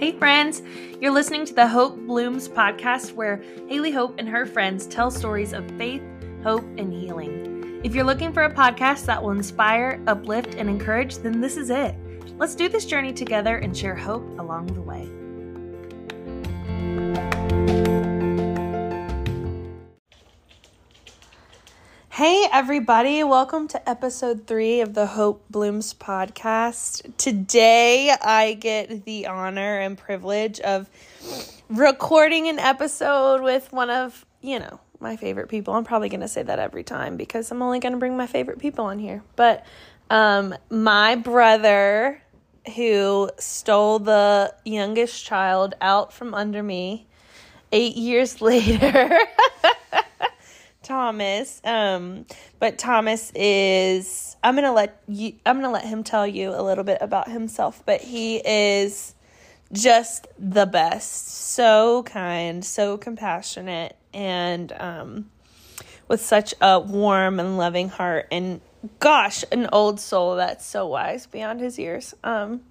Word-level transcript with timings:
Hey, 0.00 0.12
friends! 0.12 0.62
You're 0.98 1.12
listening 1.12 1.44
to 1.44 1.52
the 1.52 1.68
Hope 1.68 1.98
Blooms 2.06 2.48
podcast, 2.48 3.12
where 3.12 3.42
Haley 3.68 3.90
Hope 3.90 4.14
and 4.16 4.26
her 4.26 4.46
friends 4.46 4.86
tell 4.86 5.10
stories 5.10 5.52
of 5.52 5.70
faith, 5.72 6.00
hope, 6.42 6.64
and 6.78 6.90
healing. 6.90 7.82
If 7.84 7.94
you're 7.94 8.06
looking 8.06 8.32
for 8.32 8.44
a 8.44 8.54
podcast 8.54 9.04
that 9.04 9.22
will 9.22 9.32
inspire, 9.32 10.02
uplift, 10.06 10.54
and 10.54 10.70
encourage, 10.70 11.18
then 11.18 11.42
this 11.42 11.58
is 11.58 11.68
it. 11.68 11.94
Let's 12.38 12.54
do 12.54 12.66
this 12.66 12.86
journey 12.86 13.12
together 13.12 13.58
and 13.58 13.76
share 13.76 13.94
hope 13.94 14.26
along 14.38 14.68
the 14.68 14.80
way. 14.80 15.06
Hey, 22.20 22.46
everybody, 22.52 23.24
welcome 23.24 23.66
to 23.68 23.88
episode 23.88 24.46
three 24.46 24.82
of 24.82 24.92
the 24.92 25.06
Hope 25.06 25.42
Blooms 25.48 25.94
podcast. 25.94 27.16
Today, 27.16 28.10
I 28.10 28.52
get 28.60 29.06
the 29.06 29.26
honor 29.26 29.78
and 29.78 29.96
privilege 29.96 30.60
of 30.60 30.90
recording 31.70 32.46
an 32.48 32.58
episode 32.58 33.40
with 33.40 33.72
one 33.72 33.88
of, 33.88 34.26
you 34.42 34.58
know, 34.58 34.80
my 34.98 35.16
favorite 35.16 35.48
people. 35.48 35.72
I'm 35.72 35.84
probably 35.84 36.10
going 36.10 36.20
to 36.20 36.28
say 36.28 36.42
that 36.42 36.58
every 36.58 36.84
time 36.84 37.16
because 37.16 37.50
I'm 37.50 37.62
only 37.62 37.78
going 37.78 37.94
to 37.94 37.98
bring 37.98 38.18
my 38.18 38.26
favorite 38.26 38.58
people 38.58 38.84
on 38.84 38.98
here. 38.98 39.22
But 39.34 39.64
um, 40.10 40.54
my 40.68 41.14
brother, 41.14 42.20
who 42.76 43.30
stole 43.38 43.98
the 43.98 44.54
youngest 44.66 45.24
child 45.24 45.74
out 45.80 46.12
from 46.12 46.34
under 46.34 46.62
me 46.62 47.06
eight 47.72 47.96
years 47.96 48.42
later. 48.42 49.18
Thomas. 50.90 51.60
Um, 51.62 52.26
but 52.58 52.76
Thomas 52.76 53.30
is 53.36 54.36
I'm 54.42 54.56
gonna 54.56 54.72
let 54.72 55.00
you 55.06 55.34
I'm 55.46 55.60
gonna 55.60 55.72
let 55.72 55.84
him 55.84 56.02
tell 56.02 56.26
you 56.26 56.50
a 56.50 56.62
little 56.62 56.82
bit 56.82 56.98
about 57.00 57.28
himself, 57.30 57.80
but 57.86 58.00
he 58.00 58.38
is 58.44 59.14
just 59.72 60.26
the 60.36 60.66
best. 60.66 61.28
So 61.28 62.02
kind, 62.02 62.64
so 62.64 62.98
compassionate, 62.98 63.94
and 64.12 64.72
um 64.80 65.30
with 66.08 66.20
such 66.20 66.54
a 66.60 66.80
warm 66.80 67.38
and 67.38 67.56
loving 67.56 67.88
heart 67.88 68.26
and 68.32 68.60
gosh, 68.98 69.44
an 69.52 69.68
old 69.72 70.00
soul 70.00 70.34
that's 70.34 70.66
so 70.66 70.88
wise 70.88 71.24
beyond 71.26 71.60
his 71.60 71.78
years. 71.78 72.16
Um 72.24 72.62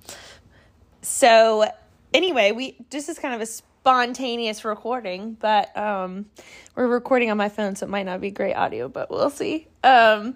so 1.02 1.72
anyway, 2.14 2.52
we 2.52 2.76
this 2.90 3.08
is 3.08 3.18
kind 3.18 3.34
of 3.34 3.40
a 3.40 3.46
spontaneous 3.90 4.64
recording, 4.64 5.34
but 5.40 5.76
um, 5.76 6.28
we're 6.76 6.86
recording 6.86 7.32
on 7.32 7.38
my 7.38 7.50
phone, 7.50 7.76
so 7.76 7.88
it 7.88 7.90
might 7.90 8.06
not 8.06 8.22
be 8.22 8.30
great 8.30 8.54
audio, 8.54 8.88
but 8.88 9.10
we'll 9.10 9.32
see. 9.32 9.68
Um, 9.84 10.36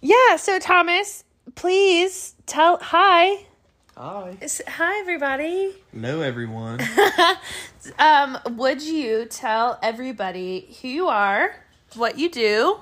yeah, 0.00 0.34
so 0.34 0.58
Thomas, 0.58 1.22
please 1.54 2.34
tell 2.46 2.78
hi. 2.78 3.46
Hi. 3.96 4.36
Hi, 4.66 4.98
everybody. 4.98 5.76
Hello, 5.92 6.22
everyone. 6.22 6.80
um, 8.00 8.36
would 8.56 8.82
you 8.82 9.26
tell 9.26 9.78
everybody 9.80 10.76
who 10.82 10.88
you 10.88 11.06
are, 11.06 11.54
what 11.94 12.18
you 12.18 12.28
do, 12.28 12.80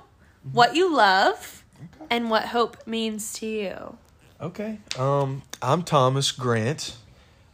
what 0.51 0.75
you 0.75 0.97
love, 0.97 1.63
okay. 1.79 2.07
and 2.09 2.31
what 2.31 2.47
hope 2.47 2.87
means 2.87 3.35
to 3.35 3.47
you? 3.47 3.99
Okay. 4.41 4.79
Um, 4.99 5.43
I'm 5.61 5.83
Thomas 5.83 6.33
Grant. 6.33 6.97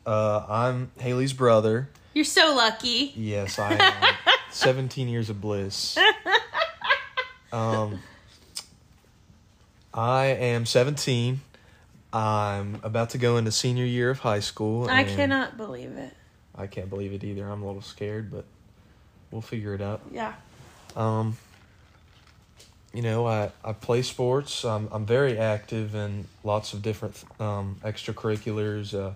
Uh, 0.07 0.45
I'm 0.49 0.93
Haley's 1.01 1.33
brother. 1.33 1.89
You're 2.15 2.25
so 2.25 2.55
lucky. 2.55 3.13
Yes, 3.17 3.59
I 3.59 3.75
am. 3.75 4.15
17 4.51 5.09
years 5.09 5.31
of 5.31 5.41
bliss. 5.41 5.99
Um, 7.53 8.01
I 9.95 10.27
am 10.27 10.67
17. 10.67 11.41
I'm 12.13 12.81
about 12.83 13.11
to 13.11 13.19
go 13.19 13.39
into 13.39 13.51
senior 13.51 13.85
year 13.85 14.11
of 14.11 14.19
high 14.21 14.41
school. 14.41 14.89
I 14.89 15.05
cannot 15.05 15.57
believe 15.57 15.97
it. 15.97 16.15
I 16.55 16.67
can't 16.67 16.91
believe 16.91 17.13
it 17.15 17.25
either. 17.25 17.49
I'm 17.49 17.63
a 17.63 17.67
little 17.67 17.83
scared, 17.83 18.31
but 18.31 18.45
we'll 19.31 19.41
figure 19.41 19.75
it 19.75 19.81
out. 19.81 20.03
Yeah. 20.11 20.35
Um, 20.95 21.39
you 22.93 23.01
know, 23.01 23.27
I, 23.27 23.51
I 23.65 23.73
play 23.73 24.03
sports. 24.03 24.65
I'm, 24.65 24.89
I'm 24.93 25.07
very 25.07 25.39
active 25.39 25.95
in 25.95 26.27
lots 26.45 26.75
of 26.75 26.83
different 26.83 27.23
um, 27.41 27.77
extracurriculars. 27.83 28.93
Uh, 28.95 29.15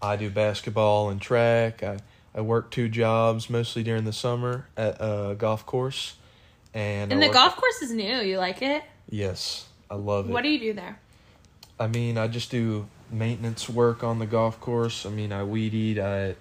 I 0.00 0.16
do 0.16 0.30
basketball 0.30 1.10
and 1.10 1.20
track. 1.20 1.82
I, 1.82 1.98
I 2.34 2.40
work 2.40 2.70
two 2.70 2.88
jobs 2.88 3.50
mostly 3.50 3.82
during 3.82 4.04
the 4.04 4.12
summer 4.12 4.66
at 4.76 4.96
a 5.00 5.34
golf 5.36 5.66
course. 5.66 6.14
And, 6.74 7.12
and 7.12 7.22
the 7.22 7.28
golf 7.28 7.56
course 7.56 7.82
is 7.82 7.92
new. 7.92 8.18
You 8.20 8.38
like 8.38 8.62
it? 8.62 8.82
Yes, 9.08 9.66
I 9.90 9.94
love 9.94 10.28
it. 10.28 10.32
What 10.32 10.42
do 10.42 10.48
you 10.48 10.60
do 10.60 10.72
there? 10.74 11.00
I 11.80 11.86
mean, 11.86 12.18
I 12.18 12.28
just 12.28 12.50
do 12.50 12.86
maintenance 13.10 13.68
work 13.68 14.04
on 14.04 14.18
the 14.18 14.26
golf 14.26 14.60
course. 14.60 15.06
I 15.06 15.10
mean, 15.10 15.32
I 15.32 15.44
weed 15.44 15.74
eat, 15.74 15.98
I 15.98 16.34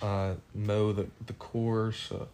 uh, 0.00 0.34
mow 0.54 0.92
the, 0.92 1.06
the 1.26 1.32
course, 1.34 2.12
uh, 2.12 2.26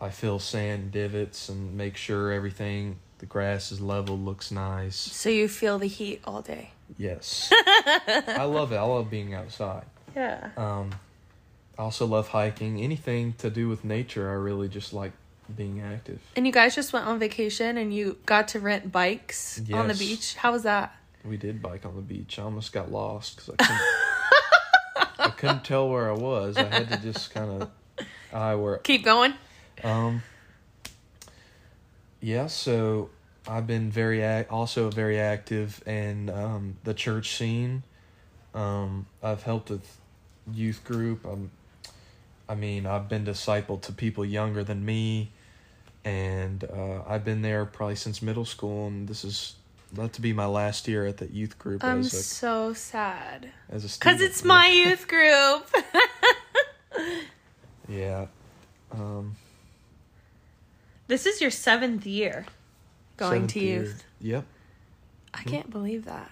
I 0.00 0.10
fill 0.10 0.38
sand 0.38 0.92
divots 0.92 1.48
and 1.48 1.76
make 1.76 1.96
sure 1.96 2.32
everything, 2.32 2.98
the 3.20 3.26
grass 3.26 3.70
is 3.70 3.80
level, 3.80 4.18
looks 4.18 4.50
nice. 4.50 4.96
So 4.96 5.28
you 5.28 5.46
feel 5.46 5.78
the 5.78 5.86
heat 5.86 6.22
all 6.24 6.40
day? 6.40 6.72
Yes. 6.96 7.52
I 7.52 8.44
love 8.44 8.72
it. 8.72 8.76
I 8.76 8.82
love 8.82 9.10
being 9.10 9.34
outside. 9.34 9.84
Yeah. 10.16 10.50
Um, 10.56 10.90
I 11.78 11.82
also 11.82 12.06
love 12.06 12.28
hiking. 12.28 12.80
Anything 12.80 13.34
to 13.38 13.50
do 13.50 13.68
with 13.68 13.84
nature, 13.84 14.28
I 14.30 14.32
really 14.32 14.68
just 14.68 14.94
like 14.94 15.12
being 15.54 15.80
active. 15.82 16.20
And 16.34 16.46
you 16.46 16.52
guys 16.52 16.74
just 16.74 16.92
went 16.94 17.06
on 17.06 17.18
vacation 17.18 17.76
and 17.76 17.94
you 17.94 18.16
got 18.24 18.48
to 18.48 18.60
rent 18.60 18.90
bikes 18.90 19.60
yes. 19.66 19.78
on 19.78 19.88
the 19.88 19.94
beach. 19.94 20.34
How 20.34 20.52
was 20.52 20.62
that? 20.62 20.96
We 21.22 21.36
did 21.36 21.60
bike 21.60 21.84
on 21.84 21.96
the 21.96 22.02
beach. 22.02 22.38
I 22.38 22.42
almost 22.42 22.72
got 22.72 22.90
lost 22.90 23.36
because 23.36 23.54
I 23.58 23.64
couldn't. 23.64 25.18
I 25.18 25.28
couldn't 25.28 25.64
tell 25.64 25.90
where 25.90 26.10
I 26.10 26.14
was. 26.14 26.56
I 26.56 26.64
had 26.64 26.90
to 26.90 26.96
just 26.96 27.34
kind 27.34 27.62
of 27.62 27.70
I 28.32 28.54
were 28.54 28.78
keep 28.78 29.04
going. 29.04 29.34
Um. 29.84 30.22
Yeah, 32.20 32.46
so 32.48 33.10
I've 33.48 33.66
been 33.66 33.90
very 33.90 34.22
act- 34.22 34.50
also 34.50 34.90
very 34.90 35.18
active 35.18 35.82
in 35.86 36.28
um, 36.30 36.76
the 36.84 36.94
church 36.94 37.36
scene. 37.36 37.82
Um, 38.54 39.06
I've 39.22 39.42
helped 39.42 39.70
with 39.70 39.98
youth 40.52 40.84
group. 40.84 41.24
I'm, 41.24 41.50
I 42.48 42.54
mean, 42.54 42.86
I've 42.86 43.08
been 43.08 43.24
discipled 43.24 43.82
to 43.82 43.92
people 43.92 44.24
younger 44.24 44.62
than 44.62 44.84
me, 44.84 45.30
and 46.04 46.64
uh, 46.64 47.02
I've 47.06 47.24
been 47.24 47.42
there 47.42 47.64
probably 47.64 47.96
since 47.96 48.20
middle 48.20 48.44
school, 48.44 48.88
and 48.88 49.08
this 49.08 49.24
is 49.24 49.54
about 49.92 50.12
to 50.14 50.20
be 50.20 50.32
my 50.32 50.46
last 50.46 50.86
year 50.86 51.06
at 51.06 51.16
the 51.16 51.26
youth 51.26 51.58
group. 51.58 51.82
I'm 51.82 52.00
a, 52.00 52.04
so 52.04 52.72
sad. 52.74 53.50
As 53.68 53.84
a 53.84 53.98
because 53.98 54.20
it's 54.20 54.44
my 54.44 54.66
youth 54.66 55.08
group. 55.08 55.66
yeah. 57.88 58.26
Um, 58.92 59.36
this 61.10 61.26
is 61.26 61.40
your 61.40 61.50
seventh 61.50 62.06
year 62.06 62.46
going 63.16 63.48
to 63.48 63.60
youth. 63.60 64.04
Year. 64.20 64.36
Yep. 64.36 64.44
I 65.34 65.42
can't 65.42 65.70
believe 65.70 66.04
that. 66.06 66.30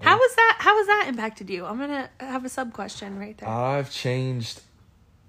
How 0.00 0.16
was 0.16 0.34
that? 0.36 0.56
How 0.58 0.76
has 0.78 0.86
that 0.86 1.06
impacted 1.08 1.50
you? 1.50 1.66
I'm 1.66 1.78
gonna 1.78 2.08
have 2.18 2.44
a 2.44 2.48
sub 2.48 2.72
question 2.72 3.18
right 3.18 3.36
there. 3.36 3.48
I've 3.48 3.90
changed 3.90 4.62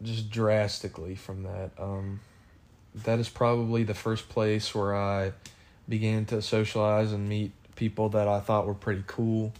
just 0.01 0.29
drastically 0.29 1.16
from 1.16 1.44
that. 1.44 1.72
Um, 1.77 2.22
that 3.03 3.19
is 3.19 3.29
probably 3.29 3.83
the 3.83 3.94
first 3.94 4.29
place 4.29 4.73
where 4.73 4.95
I 4.95 5.33
began 5.88 6.25
to 6.25 6.41
socialize 6.41 7.11
and 7.11 7.27
meet 7.27 7.51
people 7.75 8.09
that 8.09 8.27
I 8.27 8.39
thought 8.39 8.67
were 8.67 8.73
pretty 8.73 9.03
cool, 9.07 9.53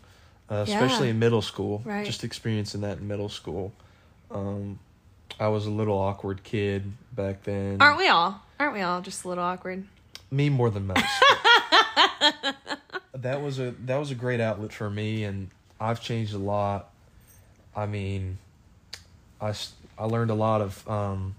uh, 0.50 0.66
especially 0.68 1.08
yeah. 1.08 1.14
in 1.14 1.20
middle 1.20 1.42
school. 1.42 1.82
Right. 1.84 2.06
Just 2.06 2.24
experiencing 2.24 2.82
that 2.82 3.00
in 3.00 3.08
middle 3.08 3.30
school. 3.30 3.74
Um, 4.30 4.80
I 5.40 5.48
was 5.48 5.66
a 5.66 5.72
little 5.72 5.98
awkward 5.98 6.44
kid 6.44 6.92
back 7.14 7.44
then. 7.44 7.78
Aren't 7.80 7.98
we 7.98 8.08
all? 8.08 8.42
Aren't 8.60 8.74
we 8.74 8.82
all 8.82 9.02
just 9.02 9.24
a 9.24 9.30
little 9.30 9.44
awkward? 9.44 9.86
Me 10.32 10.50
more 10.50 10.70
than 10.70 10.88
most. 10.88 11.00
that 13.14 13.42
was 13.42 13.58
a 13.58 13.72
that 13.86 13.98
was 13.98 14.12
a 14.12 14.16
great 14.16 14.42
outlet 14.42 14.74
for 14.74 14.90
me, 14.90 15.24
and 15.24 15.50
I've 15.80 16.02
changed 16.02 16.34
a 16.34 16.38
lot. 16.38 16.92
I 17.76 17.86
mean, 17.86 18.38
I 19.40 19.54
I 19.98 20.06
learned 20.06 20.30
a 20.30 20.36
lot 20.36 20.62
of 20.62 20.88
um, 20.90 21.36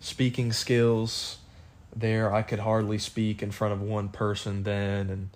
speaking 0.00 0.52
skills 0.52 1.38
there. 1.94 2.32
I 2.32 2.42
could 2.42 2.60
hardly 2.60 2.98
speak 2.98 3.42
in 3.42 3.50
front 3.50 3.74
of 3.74 3.82
one 3.82 4.08
person 4.08 4.62
then, 4.62 5.10
and 5.10 5.30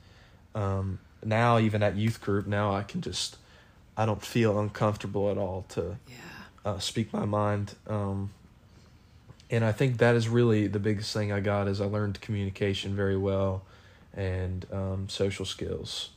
um, 0.55 0.99
now 1.25 1.59
even 1.59 1.82
at 1.82 1.97
youth 1.97 2.21
group 2.21 2.47
now 2.47 2.75
I 2.75 2.85
can 2.85 3.00
just 3.00 3.37
I 3.97 4.06
don't 4.06 4.25
feel 4.25 4.59
uncomfortable 4.59 5.31
at 5.31 5.37
all 5.37 5.64
to 5.71 5.99
yeah. 6.09 6.14
uh, 6.64 6.79
speak 6.79 7.12
my 7.12 7.25
mind. 7.25 7.75
Um, 7.88 8.31
and 9.50 9.65
I 9.65 9.73
think 9.73 9.99
that 9.99 10.15
is 10.15 10.29
really 10.29 10.67
the 10.67 10.79
biggest 10.79 11.12
thing 11.12 11.33
I 11.33 11.41
got 11.41 11.69
is 11.69 11.81
I 11.81 11.87
learned 11.87 12.21
communication 12.21 12.95
very 12.95 13.17
well 13.17 13.62
and 14.15 14.67
um, 14.73 15.09
social 15.09 15.45
skills. 15.45 16.11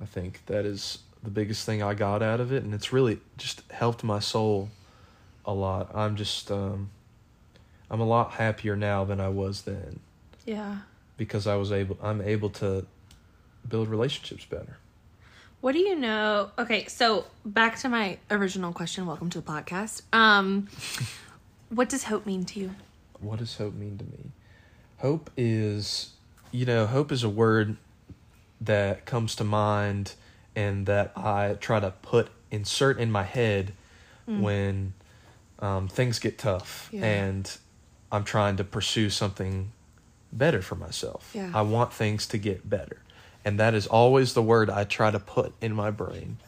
I 0.00 0.06
think 0.06 0.46
that 0.46 0.64
is 0.64 0.98
the 1.22 1.30
biggest 1.30 1.66
thing 1.66 1.82
I 1.82 1.94
got 1.94 2.22
out 2.22 2.40
of 2.40 2.52
it, 2.52 2.62
and 2.62 2.74
it's 2.74 2.92
really 2.92 3.20
just 3.36 3.62
helped 3.70 4.04
my 4.04 4.18
soul 4.18 4.70
a 5.44 5.52
lot. 5.52 5.94
I'm 5.94 6.16
just 6.16 6.50
um, 6.50 6.90
I'm 7.90 8.00
a 8.00 8.06
lot 8.06 8.32
happier 8.32 8.76
now 8.76 9.04
than 9.04 9.20
I 9.20 9.28
was 9.28 9.62
then. 9.62 10.00
Yeah. 10.44 10.78
Because 11.16 11.46
I 11.46 11.56
was 11.56 11.70
able, 11.70 11.96
I'm 12.02 12.20
able 12.20 12.50
to 12.50 12.86
build 13.68 13.88
relationships 13.88 14.44
better. 14.44 14.78
What 15.60 15.72
do 15.72 15.78
you 15.78 15.96
know? 15.96 16.50
Okay, 16.58 16.86
so 16.86 17.24
back 17.44 17.78
to 17.78 17.88
my 17.88 18.18
original 18.30 18.72
question. 18.72 19.06
Welcome 19.06 19.30
to 19.30 19.40
the 19.40 19.50
podcast. 19.50 20.02
Um, 20.12 20.68
what 21.68 21.88
does 21.88 22.04
hope 22.04 22.26
mean 22.26 22.44
to 22.46 22.60
you? 22.60 22.74
What 23.20 23.38
does 23.38 23.56
hope 23.56 23.74
mean 23.74 23.98
to 23.98 24.04
me? 24.04 24.30
Hope 24.98 25.30
is, 25.36 26.10
you 26.50 26.64
know, 26.66 26.86
hope 26.86 27.10
is 27.12 27.22
a 27.24 27.28
word 27.28 27.76
that 28.60 29.04
comes 29.04 29.34
to 29.36 29.44
mind 29.44 30.14
and 30.56 30.86
that 30.86 31.12
I 31.16 31.56
try 31.60 31.80
to 31.80 31.90
put 31.90 32.28
insert 32.50 32.98
in 32.98 33.10
my 33.10 33.22
head 33.24 33.72
when 34.26 34.94
um, 35.58 35.86
things 35.88 36.18
get 36.18 36.38
tough 36.38 36.88
Yeah. 36.92 37.04
and 37.04 37.58
I'm 38.10 38.24
trying 38.24 38.56
to 38.56 38.64
pursue 38.64 39.10
something 39.10 39.70
better 40.32 40.62
for 40.62 40.76
myself. 40.76 41.30
Yeah. 41.34 41.50
I 41.54 41.60
want 41.62 41.92
things 41.92 42.26
to 42.28 42.38
get 42.38 42.68
better. 42.68 43.02
And 43.44 43.60
that 43.60 43.74
is 43.74 43.86
always 43.86 44.32
the 44.32 44.42
word 44.42 44.70
I 44.70 44.84
try 44.84 45.10
to 45.10 45.18
put 45.18 45.52
in 45.60 45.74
my 45.74 45.90
brain. 45.90 46.38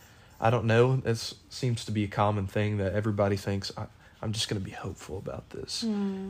I 0.40 0.48
don't 0.48 0.64
know. 0.64 1.02
It 1.04 1.34
seems 1.50 1.84
to 1.84 1.92
be 1.92 2.04
a 2.04 2.08
common 2.08 2.46
thing 2.46 2.78
that 2.78 2.94
everybody 2.94 3.36
thinks 3.36 3.70
I, 3.76 3.86
I'm 4.22 4.32
just 4.32 4.48
going 4.48 4.60
to 4.60 4.64
be 4.64 4.74
hopeful 4.74 5.18
about 5.18 5.50
this. 5.50 5.84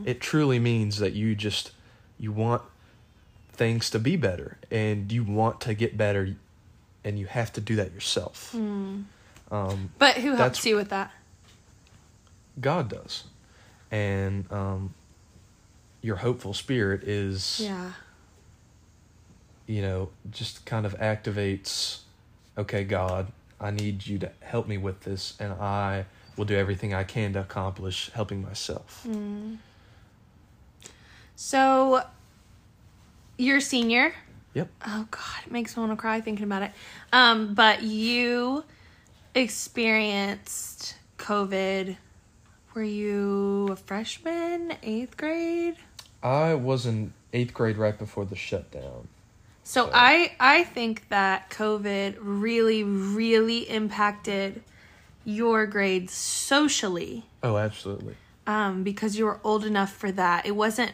It 0.05 0.21
truly 0.21 0.59
means 0.59 0.99
that 0.99 1.13
you 1.13 1.35
just 1.35 1.71
you 2.19 2.33
want 2.33 2.63
things 3.53 3.89
to 3.91 3.99
be 3.99 4.17
better 4.17 4.59
and 4.71 5.11
you 5.13 5.23
want 5.25 5.61
to 5.63 5.75
get 5.75 5.97
better 5.97 6.37
and 7.05 7.19
you 7.19 7.27
have 7.27 7.53
to 7.55 7.61
do 7.61 7.77
that 7.77 7.93
yourself. 7.93 8.55
Um, 8.55 9.91
But 9.99 10.17
who 10.17 10.35
helps 10.35 10.65
you 10.67 10.77
with 10.77 10.89
that? 10.91 11.13
God 12.61 12.89
does. 12.89 13.25
And 13.91 14.51
um, 14.51 14.95
your 16.03 16.17
hopeful 16.17 16.53
spirit 16.55 17.05
is 17.05 17.61
Yeah. 17.63 17.93
you 19.67 19.83
know, 19.83 20.11
just 20.31 20.65
kind 20.65 20.85
of 20.87 20.97
activates, 20.99 22.01
okay, 22.59 22.85
God, 22.85 23.29
I 23.61 23.71
need 23.71 24.07
you 24.07 24.19
to 24.19 24.31
help 24.41 24.67
me 24.69 24.77
with 24.79 25.01
this, 25.03 25.35
and 25.41 25.53
I 25.53 26.07
will 26.37 26.45
do 26.45 26.57
everything 26.57 26.95
I 26.95 27.05
can 27.05 27.33
to 27.35 27.41
accomplish 27.41 28.11
helping 28.13 28.43
myself. 28.43 29.03
Hmm. 29.05 29.55
So, 31.35 32.03
you're 33.37 33.59
a 33.59 33.63
senior. 33.63 34.15
Yep. 34.55 34.69
Oh 34.87 35.07
God, 35.11 35.45
it 35.45 35.53
makes 35.53 35.77
me 35.77 35.83
want 35.83 35.93
to 35.93 35.97
cry 35.97 36.23
thinking 36.23 36.45
about 36.45 36.63
it. 36.63 36.71
Um, 37.13 37.53
but 37.53 37.83
you 37.83 38.65
experienced 39.35 40.97
COVID. 41.19 41.97
Were 42.75 42.83
you 42.83 43.69
a 43.71 43.77
freshman, 43.77 44.75
eighth 44.83 45.17
grade? 45.17 45.77
I 46.23 46.55
was 46.55 46.87
in 46.87 47.13
eighth 47.35 47.53
grade 47.53 47.77
right 47.77 47.99
before 47.99 48.25
the 48.25 48.37
shutdown. 48.37 49.09
So 49.63 49.91
I 49.93 50.35
I 50.41 50.65
think 50.65 51.09
that 51.11 51.51
COVID 51.51 52.17
really 52.21 52.83
really 52.83 53.69
impacted 53.69 54.63
your 55.27 55.67
grades 55.67 56.13
socially 56.13 57.25
Oh, 57.43 57.57
absolutely. 57.59 58.15
um, 58.47 58.83
because 58.85 59.19
you 59.19 59.25
were 59.27 59.41
old 59.45 59.65
enough 59.67 59.93
for 59.93 60.11
that. 60.13 60.47
It 60.47 60.53
wasn't 60.57 60.93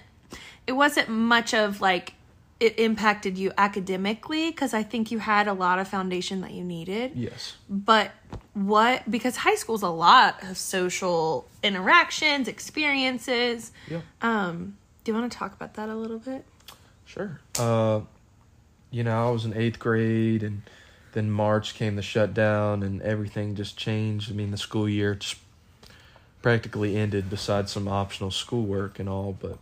it 0.67 0.73
wasn't 0.73 1.09
much 1.09 1.53
of 1.55 1.81
like 1.81 2.15
it 2.61 2.79
impacted 2.79 3.37
you 3.37 3.53
academically 3.59 4.51
because 4.51 4.73
I 4.73 4.83
think 4.85 5.11
you 5.11 5.19
had 5.19 5.49
a 5.49 5.53
lot 5.53 5.79
of 5.81 5.89
foundation 5.89 6.41
that 6.43 6.53
you 6.53 6.63
needed. 6.65 7.13
Yes. 7.15 7.57
But 7.69 8.13
what 8.55 9.09
because 9.11 9.37
high 9.37 9.57
school's 9.57 9.83
a 9.83 9.89
lot 9.91 10.43
of 10.45 10.57
social 10.57 11.47
interactions, 11.63 12.49
experiences. 12.49 13.73
Yep. 13.89 14.03
Um, 14.23 14.77
do 15.05 15.13
you 15.13 15.19
want 15.19 15.31
to 15.31 15.37
talk 15.37 15.53
about 15.53 15.75
that 15.75 15.89
a 15.89 15.95
little 15.97 16.19
bit? 16.21 16.45
Sure. 17.05 17.41
Uh, 17.59 18.01
you 18.91 19.03
know, 19.05 19.29
I 19.29 19.31
was 19.31 19.45
in 19.45 19.55
eighth 19.57 19.79
grade, 19.79 20.43
and 20.43 20.63
then 21.13 21.31
March 21.31 21.75
came 21.75 21.97
the 21.97 22.03
shutdown, 22.03 22.83
and 22.83 23.01
everything 23.03 23.55
just 23.55 23.77
changed. 23.77 24.31
I 24.31 24.35
mean, 24.35 24.51
the 24.51 24.57
school 24.59 24.89
year 24.89 25.15
just 25.15 25.37
practically 26.41 26.97
ended, 26.97 27.31
besides 27.31 27.71
some 27.73 27.87
optional 27.89 28.31
schoolwork 28.31 28.99
and 28.99 29.09
all. 29.09 29.37
But 29.39 29.59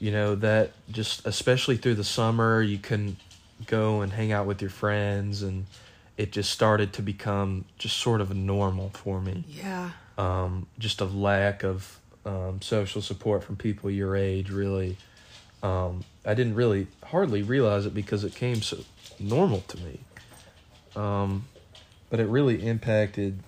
you 0.00 0.10
know 0.12 0.34
that 0.36 0.72
just 0.90 1.26
especially 1.26 1.76
through 1.76 1.94
the 1.94 2.04
summer, 2.04 2.62
you 2.62 2.78
couldn't 2.78 3.16
go 3.66 4.00
and 4.02 4.12
hang 4.12 4.30
out 4.32 4.46
with 4.46 4.60
your 4.60 4.70
friends, 4.70 5.42
and 5.42 5.66
it 6.16 6.32
just 6.32 6.50
started 6.50 6.92
to 6.94 7.02
become 7.02 7.64
just 7.78 7.96
sort 7.96 8.20
of 8.20 8.34
normal 8.34 8.90
for 8.90 9.20
me 9.20 9.44
Yeah. 9.48 9.90
um, 10.16 10.66
just 10.78 11.00
a 11.00 11.04
lack 11.04 11.62
of 11.62 11.98
um, 12.26 12.60
social 12.60 13.00
support 13.00 13.44
from 13.44 13.54
people 13.54 13.88
your 13.88 14.16
age 14.16 14.50
really 14.50 14.96
um, 15.62 16.02
i 16.26 16.34
didn't 16.34 16.56
really 16.56 16.88
hardly 17.04 17.42
realize 17.42 17.86
it 17.86 17.94
because 17.94 18.24
it 18.24 18.34
came 18.34 18.62
so 18.62 18.78
normal 19.20 19.60
to 19.68 19.76
me 19.78 20.00
um, 20.96 21.46
but 22.10 22.20
it 22.20 22.26
really 22.26 22.66
impacted 22.66 23.40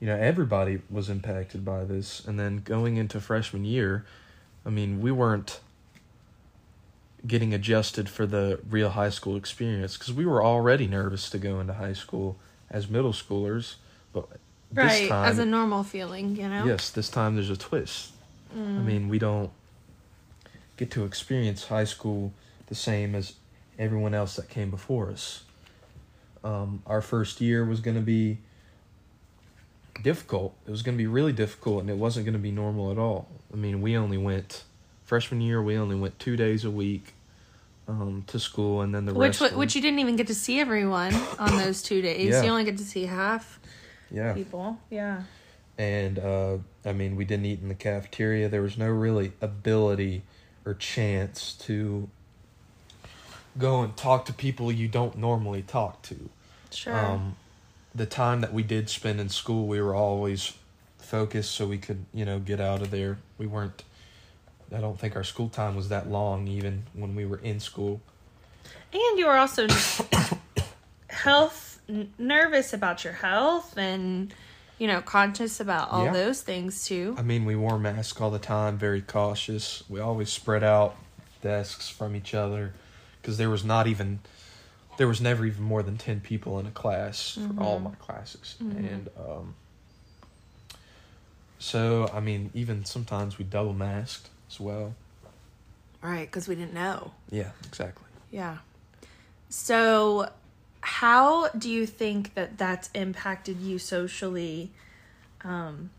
you 0.00 0.06
know 0.06 0.16
everybody 0.16 0.80
was 0.90 1.08
impacted 1.08 1.64
by 1.64 1.84
this 1.84 2.24
and 2.26 2.38
then 2.38 2.58
going 2.58 2.96
into 2.96 3.20
freshman 3.20 3.64
year 3.64 4.04
i 4.66 4.68
mean 4.68 5.00
we 5.00 5.10
weren't 5.10 5.60
getting 7.26 7.54
adjusted 7.54 8.08
for 8.08 8.26
the 8.26 8.60
real 8.68 8.90
high 8.90 9.08
school 9.08 9.36
experience 9.36 9.96
because 9.96 10.12
we 10.12 10.26
were 10.26 10.44
already 10.44 10.86
nervous 10.86 11.30
to 11.30 11.38
go 11.38 11.58
into 11.60 11.72
high 11.72 11.92
school 11.94 12.36
as 12.70 12.88
middle 12.88 13.12
schoolers 13.12 13.76
but 14.12 14.28
this 14.74 15.00
Right. 15.00 15.08
time 15.08 15.26
As 15.26 15.38
a 15.38 15.46
normal 15.46 15.84
feeling, 15.84 16.36
you 16.36 16.48
know? 16.48 16.64
Yes, 16.64 16.90
this 16.90 17.08
time 17.08 17.36
there's 17.36 17.50
a 17.50 17.56
twist. 17.56 18.10
I 18.56 18.80
mean, 18.80 19.08
we 19.08 19.18
don't 19.18 19.50
get 20.76 20.90
to 20.92 21.04
experience 21.04 21.66
high 21.66 21.84
school 21.84 22.32
the 22.66 22.74
same 22.74 23.14
as 23.16 23.34
everyone 23.78 24.14
else 24.14 24.36
that 24.36 24.48
came 24.48 24.70
before 24.70 25.10
us. 25.10 25.42
Um, 26.44 26.82
our 26.86 27.00
first 27.00 27.40
year 27.40 27.64
was 27.64 27.80
going 27.80 27.96
to 27.96 28.02
be 28.02 28.38
difficult. 30.02 30.54
It 30.66 30.70
was 30.70 30.82
going 30.82 30.96
to 30.96 31.02
be 31.02 31.06
really 31.06 31.32
difficult, 31.32 31.80
and 31.80 31.90
it 31.90 31.96
wasn't 31.96 32.26
going 32.26 32.34
to 32.34 32.38
be 32.38 32.52
normal 32.52 32.92
at 32.92 32.98
all. 32.98 33.28
I 33.52 33.56
mean, 33.56 33.80
we 33.80 33.96
only 33.96 34.18
went 34.18 34.64
freshman 35.04 35.40
year. 35.40 35.62
We 35.62 35.76
only 35.76 35.96
went 35.96 36.18
two 36.18 36.36
days 36.36 36.64
a 36.64 36.70
week 36.70 37.14
um, 37.88 38.24
to 38.26 38.38
school, 38.38 38.82
and 38.82 38.94
then 38.94 39.06
the 39.06 39.14
Which 39.14 39.40
rest. 39.40 39.56
which 39.56 39.74
you 39.74 39.82
didn't 39.82 40.00
even 40.00 40.16
get 40.16 40.26
to 40.28 40.34
see 40.34 40.60
everyone 40.60 41.14
on 41.38 41.56
those 41.58 41.82
two 41.82 42.02
days. 42.02 42.30
Yeah. 42.30 42.42
You 42.42 42.50
only 42.50 42.64
get 42.64 42.78
to 42.78 42.84
see 42.84 43.06
half 43.06 43.58
yeah. 44.10 44.32
people. 44.32 44.78
Yeah. 44.90 45.22
and 45.78 46.18
uh, 46.18 46.58
I 46.84 46.92
mean, 46.92 47.16
we 47.16 47.24
didn't 47.24 47.46
eat 47.46 47.60
in 47.60 47.68
the 47.68 47.74
cafeteria. 47.74 48.48
There 48.48 48.62
was 48.62 48.76
no 48.78 48.88
really 48.88 49.32
ability 49.40 50.22
or 50.64 50.74
chance 50.74 51.52
to 51.54 52.08
go 53.58 53.82
and 53.82 53.96
talk 53.96 54.24
to 54.26 54.32
people 54.32 54.72
you 54.72 54.88
don't 54.88 55.16
normally 55.16 55.62
talk 55.62 56.02
to. 56.02 56.30
Sure. 56.74 56.94
Um, 56.96 57.36
the 57.94 58.06
time 58.06 58.40
that 58.40 58.52
we 58.52 58.62
did 58.62 58.88
spend 58.90 59.20
in 59.20 59.28
school, 59.28 59.66
we 59.66 59.80
were 59.80 59.94
always 59.94 60.52
focused 60.98 61.52
so 61.52 61.66
we 61.66 61.78
could, 61.78 62.04
you 62.12 62.24
know, 62.24 62.38
get 62.38 62.60
out 62.60 62.82
of 62.82 62.90
there. 62.90 63.18
We 63.38 63.46
weren't. 63.46 63.84
I 64.74 64.80
don't 64.80 64.98
think 64.98 65.14
our 65.14 65.22
school 65.24 65.48
time 65.48 65.76
was 65.76 65.88
that 65.90 66.08
long, 66.10 66.48
even 66.48 66.84
when 66.94 67.14
we 67.14 67.24
were 67.26 67.38
in 67.38 67.60
school. 67.60 68.00
and 68.92 69.18
you 69.18 69.26
were 69.26 69.36
also 69.36 69.66
health 71.08 71.80
n- 71.88 72.12
nervous 72.18 72.72
about 72.72 73.04
your 73.04 73.12
health 73.12 73.76
and 73.76 74.32
you 74.78 74.86
know 74.88 75.00
conscious 75.00 75.60
about 75.60 75.90
all 75.90 76.04
Yeah. 76.06 76.12
those 76.12 76.42
things 76.42 76.84
too. 76.86 77.14
I 77.18 77.22
mean, 77.22 77.44
we 77.44 77.54
wore 77.56 77.78
masks 77.78 78.20
all 78.20 78.30
the 78.30 78.38
time, 78.38 78.76
very 78.78 79.02
cautious. 79.02 79.82
We 79.88 80.00
always 80.00 80.30
spread 80.30 80.64
out 80.64 80.96
desks 81.42 81.88
from 81.88 82.16
each 82.16 82.34
other 82.34 82.72
because 83.20 83.36
there 83.38 83.50
was 83.50 83.64
not 83.64 83.86
even, 83.86 84.20
there 84.96 85.08
was 85.08 85.20
never 85.20 85.44
even 85.44 85.62
more 85.62 85.82
than 85.82 85.96
10 85.96 86.20
people 86.20 86.58
in 86.58 86.66
a 86.66 86.70
class 86.70 87.38
for 87.56 87.62
all 87.62 87.80
my 87.80 87.94
classes. 87.96 88.56
And 88.60 89.08
um, 89.18 89.54
so, 91.58 92.10
I 92.12 92.20
mean, 92.20 92.50
even 92.54 92.84
sometimes 92.84 93.38
we 93.38 93.44
double 93.44 93.72
masked 93.72 94.28
as 94.50 94.60
well. 94.60 94.94
Right, 96.02 96.30
because 96.30 96.46
we 96.46 96.54
didn't 96.54 96.74
know. 96.74 97.12
Yeah, 97.30 97.50
exactly. 97.66 98.04
Yeah. 98.30 98.58
So, 99.48 100.30
how 100.82 101.48
do 101.48 101.70
you 101.70 101.86
think 101.86 102.34
that 102.34 102.58
that's 102.58 102.90
impacted 102.92 103.60
you 103.60 103.78
socially? 103.78 104.70
Um, 105.42 105.90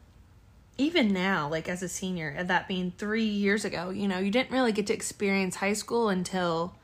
even 0.77 1.11
now, 1.11 1.49
like 1.49 1.67
as 1.67 1.81
a 1.81 1.89
senior, 1.89 2.27
and 2.27 2.47
that 2.49 2.67
being 2.67 2.93
three 2.97 3.23
years 3.23 3.65
ago, 3.65 3.89
you 3.89 4.07
know, 4.07 4.19
you 4.19 4.29
didn't 4.29 4.51
really 4.51 4.71
get 4.71 4.85
to 4.87 4.93
experience 4.93 5.55
high 5.55 5.73
school 5.73 6.09
until 6.09 6.75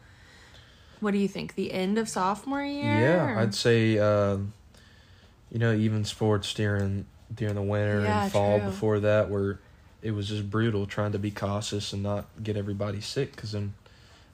what 1.01 1.11
do 1.11 1.17
you 1.17 1.27
think? 1.27 1.55
The 1.55 1.71
end 1.73 1.97
of 1.97 2.07
sophomore 2.07 2.63
year? 2.63 2.83
Yeah, 2.99 3.31
or- 3.33 3.39
I'd 3.39 3.53
say, 3.55 3.97
um, 3.99 4.53
you 5.51 5.59
know, 5.59 5.73
even 5.73 6.05
sports 6.05 6.53
during 6.53 7.05
during 7.33 7.55
the 7.55 7.61
winter 7.61 8.01
Yeah, 8.03 8.23
and 8.23 8.31
fall 8.31 8.59
true. 8.59 8.67
before 8.69 8.99
that, 9.01 9.29
where 9.29 9.59
it 10.01 10.11
was 10.11 10.27
just 10.29 10.49
brutal 10.49 10.85
trying 10.85 11.11
to 11.11 11.19
be 11.19 11.31
cautious 11.31 11.93
and 11.93 12.01
not 12.03 12.25
get 12.41 12.55
everybody 12.57 13.01
sick. 13.01 13.35
Because 13.35 13.51
then, 13.53 13.73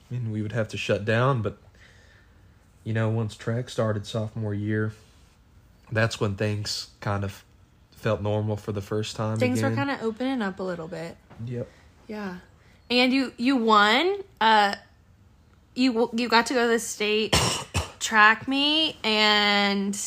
I 0.10 0.14
mean, 0.16 0.32
we 0.32 0.42
would 0.42 0.52
have 0.54 0.68
to 0.70 0.78
shut 0.78 1.04
down. 1.06 1.42
But 1.42 1.58
you 2.84 2.94
know, 2.94 3.10
once 3.10 3.36
track 3.36 3.70
started 3.70 4.06
sophomore 4.06 4.54
year, 4.54 4.94
that's 5.92 6.20
when 6.20 6.36
things 6.36 6.90
kind 7.02 7.24
of 7.24 7.44
felt 7.92 8.22
normal 8.22 8.56
for 8.56 8.72
the 8.72 8.82
first 8.82 9.16
time. 9.16 9.38
things 9.38 9.60
again. 9.60 9.72
were 9.72 9.76
kind 9.76 9.92
of 9.92 10.02
opening 10.04 10.42
up 10.42 10.60
a 10.60 10.64
little 10.64 10.88
bit. 10.88 11.18
Yep. 11.46 11.68
Yeah, 12.08 12.38
and 12.90 13.12
you 13.12 13.34
you 13.38 13.58
won. 13.58 14.18
Uh, 14.40 14.76
you 15.78 16.10
you 16.14 16.28
got 16.28 16.48
to 16.48 16.54
go 16.54 16.64
to 16.64 16.68
the 16.74 16.80
state 16.80 17.34
track 18.00 18.48
meet 18.48 18.96
and 19.04 19.98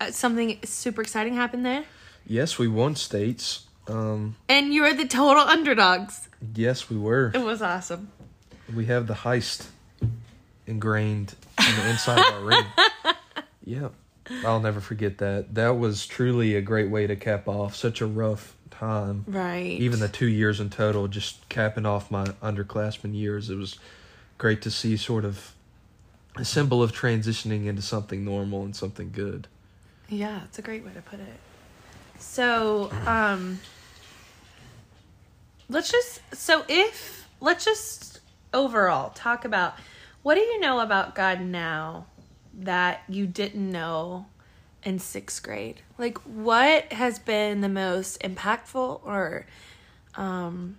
uh, 0.00 0.10
something 0.10 0.58
super 0.64 1.02
exciting 1.02 1.34
happened 1.34 1.64
there. 1.64 1.84
Yes, 2.26 2.58
we 2.58 2.66
won 2.66 2.96
states. 2.96 3.66
Um, 3.88 4.34
And 4.48 4.74
you 4.74 4.82
were 4.82 4.92
the 4.94 5.06
total 5.06 5.44
underdogs. 5.44 6.28
yes, 6.54 6.90
we 6.90 6.96
were. 6.96 7.30
It 7.34 7.42
was 7.44 7.62
awesome. 7.62 8.10
We 8.74 8.86
have 8.86 9.06
the 9.06 9.14
heist 9.14 9.66
ingrained 10.66 11.34
in 11.58 11.76
the 11.76 11.90
inside 11.90 12.18
of 12.18 12.34
our 12.34 12.40
ring. 12.40 12.64
Yeah, 13.68 13.88
I'll 14.44 14.60
never 14.60 14.80
forget 14.80 15.18
that. 15.18 15.56
That 15.56 15.70
was 15.70 16.06
truly 16.06 16.54
a 16.54 16.60
great 16.62 16.88
way 16.88 17.08
to 17.08 17.16
cap 17.16 17.48
off 17.48 17.74
such 17.74 18.00
a 18.00 18.06
rough 18.06 18.54
time. 18.70 19.24
Right. 19.26 19.80
Even 19.80 19.98
the 19.98 20.06
two 20.06 20.28
years 20.28 20.60
in 20.60 20.70
total, 20.70 21.08
just 21.08 21.48
capping 21.48 21.84
off 21.84 22.08
my 22.08 22.26
underclassmen 22.40 23.12
years, 23.12 23.50
it 23.50 23.56
was 23.56 23.76
great 24.38 24.62
to 24.62 24.70
see 24.70 24.96
sort 24.96 25.24
of 25.24 25.54
a 26.36 26.44
symbol 26.44 26.82
of 26.82 26.92
transitioning 26.92 27.66
into 27.66 27.82
something 27.82 28.24
normal 28.24 28.62
and 28.62 28.76
something 28.76 29.10
good. 29.10 29.48
Yeah, 30.08 30.42
it's 30.44 30.58
a 30.58 30.62
great 30.62 30.84
way 30.84 30.92
to 30.92 31.02
put 31.02 31.20
it. 31.20 31.40
So, 32.18 32.90
um 33.06 33.58
let's 35.68 35.90
just 35.90 36.20
so 36.34 36.64
if 36.68 37.26
let's 37.40 37.64
just 37.64 38.20
overall 38.54 39.10
talk 39.10 39.44
about 39.44 39.74
what 40.22 40.34
do 40.34 40.40
you 40.40 40.60
know 40.60 40.80
about 40.80 41.14
God 41.14 41.40
now 41.40 42.06
that 42.54 43.02
you 43.08 43.26
didn't 43.26 43.70
know 43.70 44.26
in 44.82 44.98
6th 44.98 45.42
grade? 45.42 45.80
Like 45.98 46.18
what 46.18 46.92
has 46.92 47.18
been 47.18 47.60
the 47.60 47.68
most 47.68 48.20
impactful 48.20 49.00
or 49.04 49.46
um 50.14 50.76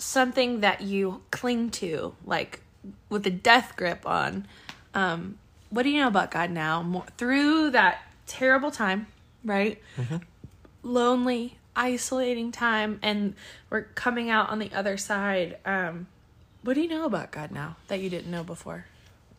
something 0.00 0.60
that 0.60 0.80
you 0.80 1.22
cling 1.30 1.70
to 1.70 2.14
like 2.24 2.60
with 3.08 3.26
a 3.26 3.30
death 3.30 3.74
grip 3.76 4.06
on 4.06 4.46
um 4.94 5.38
what 5.70 5.84
do 5.84 5.90
you 5.90 6.00
know 6.00 6.08
about 6.08 6.30
God 6.30 6.50
now 6.50 6.82
more, 6.82 7.04
through 7.16 7.70
that 7.70 8.00
terrible 8.26 8.70
time, 8.70 9.06
right? 9.44 9.80
Lonely, 10.82 11.56
isolating 11.74 12.52
time, 12.52 12.98
and 13.02 13.34
we're 13.70 13.82
coming 13.82 14.30
out 14.30 14.50
on 14.50 14.58
the 14.58 14.72
other 14.72 14.96
side. 14.96 15.58
Um, 15.64 16.08
what 16.62 16.74
do 16.74 16.80
you 16.80 16.88
know 16.88 17.04
about 17.04 17.30
God 17.30 17.50
now 17.50 17.76
that 17.88 18.00
you 18.00 18.10
didn't 18.10 18.30
know 18.30 18.42
before? 18.42 18.86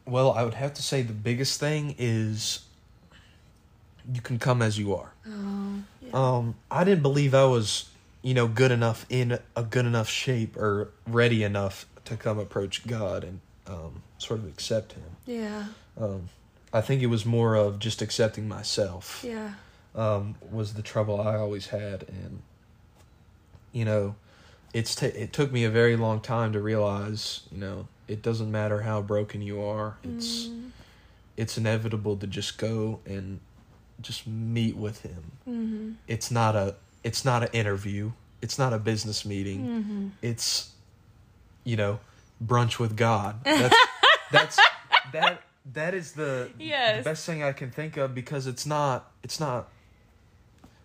Well, 0.06 0.32
I 0.32 0.44
would 0.44 0.56
have 0.56 0.74
to 0.75 0.82
say 0.82 1.01
the 1.01 1.13
biggest 1.13 1.60
thing 1.60 1.96
is 1.98 2.62
you 4.12 4.22
can 4.22 4.39
come 4.39 4.62
as 4.62 4.80
you 4.80 4.96
are. 4.96 5.12
Oh, 5.27 5.84
yeah. 6.01 6.10
Um, 6.13 6.56
I 6.72 6.84
didn't 6.84 7.03
believe 7.03 7.36
I 7.36 7.46
was, 7.46 7.89
you 8.22 8.34
know, 8.34 8.48
good 8.48 8.72
enough 8.72 9.06
in 9.10 9.40
a 9.56 9.63
good 9.63 9.86
enough 9.86 10.08
shape 10.10 10.56
or 10.58 10.92
ready 11.08 11.44
enough 11.44 11.86
to 12.06 12.16
come 12.18 12.38
approach 12.40 12.86
God 12.88 13.24
and 13.24 13.40
um, 13.68 14.04
sort 14.18 14.40
of 14.40 14.48
accept 14.48 14.94
Him. 14.94 15.04
yeah, 15.25 15.66
Um, 15.98 16.30
I 16.74 16.82
think 16.82 17.01
it 17.01 17.08
was 17.08 17.25
more 17.25 17.56
of 17.56 17.80
just 17.80 18.01
accepting 18.01 18.48
myself. 18.48 19.24
yeah, 19.28 19.54
Um, 19.96 20.36
was 20.51 20.74
the 20.74 20.82
trouble 20.82 21.20
I 21.22 21.36
always 21.36 21.68
had, 21.68 22.04
and 22.08 22.42
you 23.72 23.86
know, 23.86 24.16
it's 24.74 24.96
ta 24.96 25.08
it 25.08 25.34
took 25.34 25.51
me 25.51 25.63
a 25.63 25.70
very 25.70 25.96
long 25.96 26.22
time 26.22 26.54
to 26.54 26.60
realize, 26.60 27.42
you 27.51 27.58
know, 27.58 27.88
it 28.08 28.22
doesn't 28.22 28.51
matter 28.51 28.82
how 28.82 29.01
broken 29.01 29.42
you 29.42 29.62
are. 29.62 29.98
It's 30.04 30.48
Mm, 30.48 30.72
it's 31.38 31.58
inevitable 31.58 32.18
to 32.18 32.28
just 32.28 32.58
go 32.58 33.00
and 33.06 33.40
just 34.01 34.28
meet 34.28 34.75
with 34.75 35.01
Him 35.04 35.32
mm-hmm, 35.48 35.92
it's 36.08 36.30
not 36.32 36.56
a 36.56 36.75
it's 37.03 37.25
not 37.25 37.43
an 37.43 37.50
interview. 37.53 38.12
It's 38.41 38.58
not 38.58 38.74
a 38.74 38.79
business 38.79 39.25
meeting. 39.25 39.60
Mm-hmm. 39.67 40.08
it's 40.22 40.72
you 41.63 41.77
know 41.77 42.00
brunch 42.43 42.79
with 42.79 42.96
god. 42.98 43.43
That's 43.43 43.75
that's 44.31 44.60
that 45.13 45.41
that 45.74 45.93
is 45.93 46.13
the, 46.13 46.50
Yes. 46.58 46.98
the 47.03 47.10
best 47.12 47.24
thing 47.25 47.43
i 47.43 47.51
can 47.51 47.70
think 47.70 47.96
of 47.98 48.15
because 48.15 48.48
it's 48.48 48.65
not 48.65 49.12
it's 49.22 49.39
not 49.39 49.67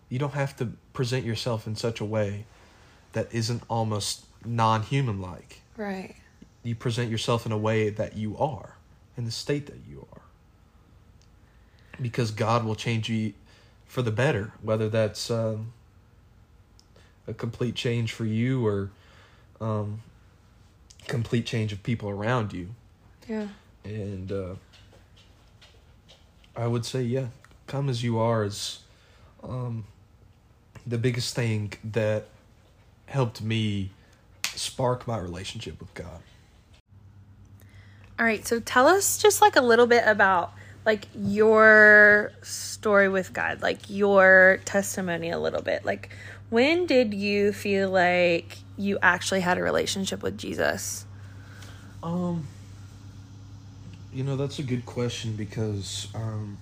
you 0.09 0.19
don't 0.19 0.33
have 0.35 0.55
to 0.57 0.67
present 0.93 1.25
yourself 1.25 1.65
in 1.65 1.75
such 1.75 1.99
a 1.99 2.05
way 2.05 2.45
that 3.13 3.27
isn't 3.33 3.63
almost 3.69 4.25
non-human 4.45 5.19
like 5.19 5.61
right, 5.77 6.15
you 6.61 6.75
present 6.75 7.09
yourself 7.09 7.45
in 7.47 7.51
a 7.51 7.57
way 7.57 7.89
that 7.89 8.15
you 8.15 8.37
are 8.37 8.75
in 9.17 9.25
the 9.25 9.31
state 9.31 9.65
that 9.65 9.79
you 9.89 10.05
are. 10.13 10.21
Because 11.99 12.29
god 12.31 12.63
will 12.63 12.75
change 12.75 13.09
you 13.09 13.33
for 13.85 14.01
the 14.03 14.11
better 14.11 14.51
whether 14.61 14.89
that's 14.89 15.31
um, 15.31 15.73
a 17.27 17.33
complete 17.33 17.75
change 17.75 18.13
for 18.13 18.25
you 18.25 18.65
or 18.65 18.89
um, 19.59 20.01
complete 21.07 21.45
change 21.45 21.73
of 21.73 21.83
people 21.83 22.09
around 22.09 22.53
you. 22.53 22.69
Yeah, 23.27 23.47
and 23.87 24.31
uh, 24.31 24.55
i 26.55 26.67
would 26.67 26.85
say 26.85 27.01
yeah 27.01 27.27
come 27.65 27.89
as 27.89 28.03
you 28.03 28.17
are 28.17 28.43
is 28.43 28.79
um, 29.43 29.85
the 30.85 30.97
biggest 30.97 31.35
thing 31.35 31.73
that 31.83 32.27
helped 33.05 33.41
me 33.41 33.91
spark 34.43 35.07
my 35.07 35.17
relationship 35.17 35.79
with 35.79 35.93
god. 35.93 36.21
All 38.19 38.25
right, 38.25 38.47
so 38.47 38.59
tell 38.59 38.87
us 38.87 39.19
just 39.19 39.41
like 39.41 39.55
a 39.55 39.61
little 39.61 39.85
bit 39.85 40.03
about 40.07 40.53
like 40.85 41.07
your 41.13 42.31
story 42.41 43.09
with 43.09 43.31
God, 43.31 43.61
like 43.61 43.89
your 43.89 44.59
testimony 44.65 45.29
a 45.29 45.37
little 45.37 45.61
bit. 45.61 45.85
Like 45.85 46.09
when 46.49 46.85
did 46.85 47.13
you 47.13 47.51
feel 47.51 47.89
like 47.89 48.59
you 48.77 48.97
actually 49.01 49.41
had 49.41 49.57
a 49.57 49.63
relationship 49.63 50.23
with 50.23 50.37
Jesus? 50.37 51.05
Um, 52.03 52.47
you 54.13 54.23
know 54.23 54.37
that's 54.37 54.59
a 54.59 54.63
good 54.63 54.85
question 54.85 55.35
because 55.35 56.07
um, 56.15 56.57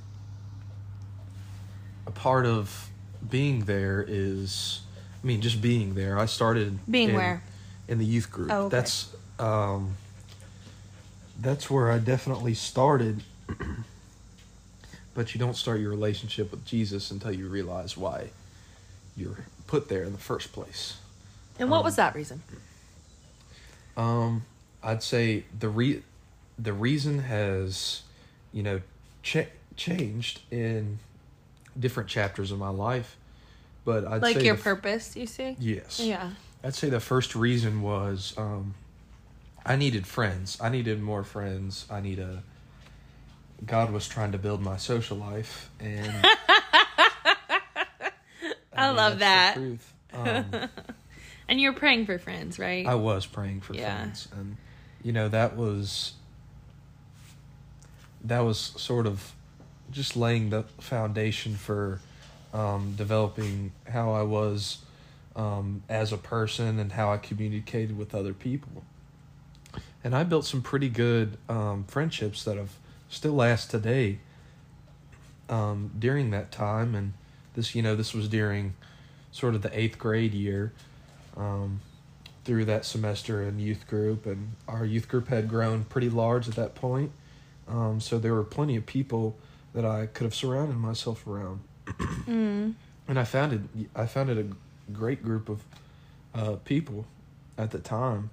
a 2.07 2.11
part 2.11 2.45
of 2.45 2.89
being 3.29 3.61
there 3.61 4.03
is, 4.07 4.81
I 5.23 5.27
mean, 5.27 5.41
just 5.41 5.61
being 5.61 5.93
there. 5.93 6.17
I 6.17 6.25
started 6.25 6.79
Being 6.89 7.09
in, 7.09 7.15
where? 7.15 7.43
in 7.87 7.97
the 7.97 8.05
youth 8.05 8.31
group. 8.31 8.51
Oh, 8.51 8.65
okay. 8.65 8.75
That's 8.75 9.15
um, 9.39 9.95
that's 11.39 11.69
where 11.69 11.91
I 11.91 11.99
definitely 11.99 12.53
started. 12.53 13.23
but 15.13 15.33
you 15.33 15.39
don't 15.39 15.55
start 15.55 15.79
your 15.79 15.91
relationship 15.91 16.51
with 16.51 16.65
Jesus 16.65 17.11
until 17.11 17.31
you 17.31 17.47
realize 17.47 17.95
why 17.95 18.29
you're 19.15 19.45
put 19.67 19.89
there 19.89 20.03
in 20.03 20.11
the 20.11 20.17
first 20.19 20.51
place. 20.53 20.97
And 21.59 21.69
what 21.69 21.79
Um, 21.79 21.83
was 21.85 21.95
that 21.95 22.15
reason? 22.15 22.41
Um, 23.97 24.45
I'd 24.83 25.01
say 25.03 25.45
the 25.57 25.69
re 25.69 26.03
the 26.57 26.73
reason 26.73 27.19
has, 27.19 28.03
you 28.53 28.63
know, 28.63 28.81
cha- 29.23 29.51
changed 29.75 30.39
in 30.51 30.99
different 31.77 32.07
chapters 32.09 32.51
of 32.51 32.57
my 32.59 32.69
life, 32.69 33.17
but 33.83 34.05
I'd 34.05 34.21
Like 34.21 34.41
your 34.41 34.55
the 34.55 34.61
purpose, 34.63 35.15
you 35.17 35.27
see? 35.27 35.57
Yes. 35.59 35.99
Yeah. 35.99 36.31
I'd 36.63 36.75
say 36.75 36.89
the 36.89 36.99
first 37.01 37.35
reason 37.35 37.81
was 37.81 38.33
um, 38.37 38.73
I 39.65 39.75
needed 39.75 40.07
friends. 40.07 40.57
I 40.61 40.69
needed 40.69 41.01
more 41.01 41.23
friends. 41.23 41.85
I 41.89 41.99
need 42.01 42.19
a. 42.19 42.43
God 43.65 43.91
was 43.91 44.07
trying 44.07 44.31
to 44.33 44.37
build 44.37 44.61
my 44.61 44.77
social 44.77 45.17
life, 45.17 45.69
and 45.79 46.25
I 48.75 48.91
love 48.91 49.19
that. 49.19 49.57
Um, 50.13 50.69
And 51.49 51.59
you're 51.59 51.73
praying 51.73 52.05
for 52.05 52.17
friends, 52.17 52.57
right? 52.57 52.85
I 52.87 52.95
was 52.95 53.25
praying 53.25 53.61
for 53.61 53.73
Yeah. 53.73 53.99
friends, 54.01 54.27
and 54.31 54.55
you 55.03 55.11
know 55.11 55.27
that 55.27 55.57
was 55.57 56.13
that 58.23 58.39
was 58.39 58.57
sort 58.57 59.05
of 59.07 59.33
just 59.91 60.15
laying 60.15 60.49
the 60.51 60.63
foundation 60.79 61.55
for 61.55 61.99
um, 62.53 62.93
developing 62.95 63.73
how 63.89 64.13
I 64.13 64.23
was 64.23 64.79
um, 65.35 65.83
as 65.89 66.13
a 66.13 66.17
person 66.17 66.79
and 66.79 66.93
how 66.93 67.11
I 67.11 67.17
communicated 67.17 67.97
with 67.97 68.15
other 68.15 68.33
people. 68.33 68.83
And 70.03 70.15
I 70.15 70.23
built 70.23 70.45
some 70.45 70.61
pretty 70.61 70.89
good 70.89 71.37
um, 71.49 71.83
friendships 71.87 72.43
that 72.45 72.55
have 72.57 72.71
still 73.09 73.33
last 73.33 73.69
today. 73.69 74.19
Um, 75.49 75.91
during 75.99 76.31
that 76.31 76.51
time, 76.51 76.95
and 76.95 77.13
this, 77.55 77.75
you 77.75 77.81
know, 77.81 77.95
this 77.95 78.13
was 78.13 78.27
during 78.27 78.75
sort 79.31 79.55
of 79.55 79.61
the 79.61 79.77
eighth 79.77 79.97
grade 79.97 80.33
year 80.33 80.71
um, 81.35 81.81
through 82.43 82.65
that 82.65 82.85
semester 82.85 83.43
in 83.43 83.59
youth 83.59 83.87
group, 83.87 84.25
and 84.25 84.53
our 84.67 84.85
youth 84.85 85.07
group 85.07 85.27
had 85.27 85.49
grown 85.49 85.83
pretty 85.83 86.09
large 86.09 86.47
at 86.47 86.55
that 86.55 86.75
point. 86.75 87.11
Um, 87.67 87.99
so 87.99 88.19
there 88.19 88.33
were 88.33 88.43
plenty 88.43 88.75
of 88.75 88.85
people 88.85 89.35
that 89.73 89.85
I 89.85 90.05
could 90.05 90.23
have 90.23 90.35
surrounded 90.35 90.77
myself 90.77 91.25
around, 91.27 91.61
mm. 91.87 92.73
and 93.07 93.19
I 93.19 93.23
found 93.23 93.53
it. 93.53 93.89
I 93.95 94.05
found 94.05 94.29
it 94.29 94.37
a 94.37 94.91
great 94.91 95.23
group 95.23 95.49
of 95.49 95.63
uh, 96.33 96.55
people 96.63 97.05
at 97.57 97.71
the 97.71 97.79
time, 97.79 98.29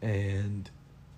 and 0.00 0.68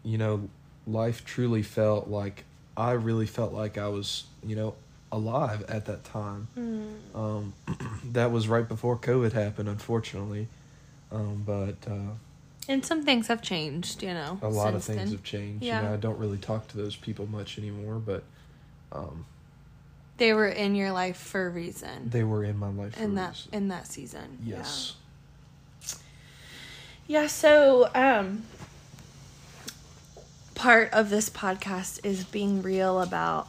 you 0.02 0.18
know, 0.18 0.48
life 0.86 1.24
truly 1.24 1.62
felt 1.62 2.08
like 2.08 2.44
I 2.76 2.92
really 2.92 3.26
felt 3.26 3.52
like 3.52 3.78
I 3.78 3.88
was, 3.88 4.24
you 4.44 4.56
know, 4.56 4.74
alive 5.12 5.64
at 5.68 5.86
that 5.86 6.04
time. 6.04 6.48
Mm. 6.58 6.94
Um, 7.14 7.54
that 8.12 8.30
was 8.32 8.48
right 8.48 8.66
before 8.68 8.96
COVID 8.96 9.32
happened, 9.32 9.68
unfortunately. 9.68 10.48
Um, 11.12 11.44
but 11.46 11.76
uh, 11.90 12.14
And 12.68 12.84
some 12.84 13.04
things 13.04 13.28
have 13.28 13.40
changed, 13.42 14.02
you 14.02 14.12
know. 14.12 14.38
a 14.42 14.48
lot 14.48 14.74
of 14.74 14.82
things 14.84 14.98
then. 14.98 15.08
have 15.08 15.22
changed. 15.22 15.62
Yeah. 15.64 15.80
You 15.82 15.88
know, 15.88 15.94
I 15.94 15.96
don't 15.96 16.18
really 16.18 16.38
talk 16.38 16.66
to 16.68 16.76
those 16.76 16.96
people 16.96 17.26
much 17.26 17.58
anymore, 17.58 17.94
but 18.04 18.24
um, 18.92 19.24
They 20.18 20.32
were 20.32 20.48
in 20.48 20.74
your 20.74 20.90
life 20.92 21.16
for 21.16 21.46
a 21.46 21.50
reason. 21.50 22.10
they 22.10 22.24
were 22.24 22.42
in 22.44 22.58
my 22.58 22.70
life. 22.70 23.00
In 23.00 23.12
a 23.12 23.14
that 23.14 23.30
reason. 23.30 23.48
in 23.52 23.68
that 23.68 23.86
season. 23.86 24.38
Yeah. 24.44 24.56
Yes. 24.56 24.94
Yeah, 27.08 27.28
so 27.28 27.88
um 27.94 28.42
part 30.56 30.92
of 30.92 31.10
this 31.10 31.28
podcast 31.30 32.04
is 32.04 32.24
being 32.24 32.62
real 32.62 33.00
about 33.00 33.46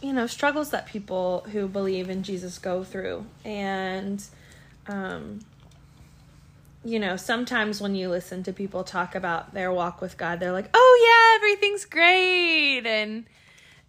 you 0.00 0.12
know, 0.12 0.26
struggles 0.26 0.70
that 0.70 0.86
people 0.86 1.46
who 1.52 1.66
believe 1.68 2.08
in 2.08 2.22
Jesus 2.22 2.58
go 2.58 2.84
through. 2.84 3.26
And 3.44 4.24
um 4.86 5.40
you 6.84 7.00
know, 7.00 7.16
sometimes 7.16 7.80
when 7.80 7.94
you 7.96 8.08
listen 8.08 8.44
to 8.44 8.52
people 8.52 8.84
talk 8.84 9.14
about 9.14 9.52
their 9.52 9.72
walk 9.72 10.00
with 10.00 10.16
God, 10.16 10.38
they're 10.40 10.52
like, 10.52 10.70
"Oh 10.72 11.38
yeah, 11.40 11.44
everything's 11.44 11.84
great 11.84 12.86
and 12.86 13.24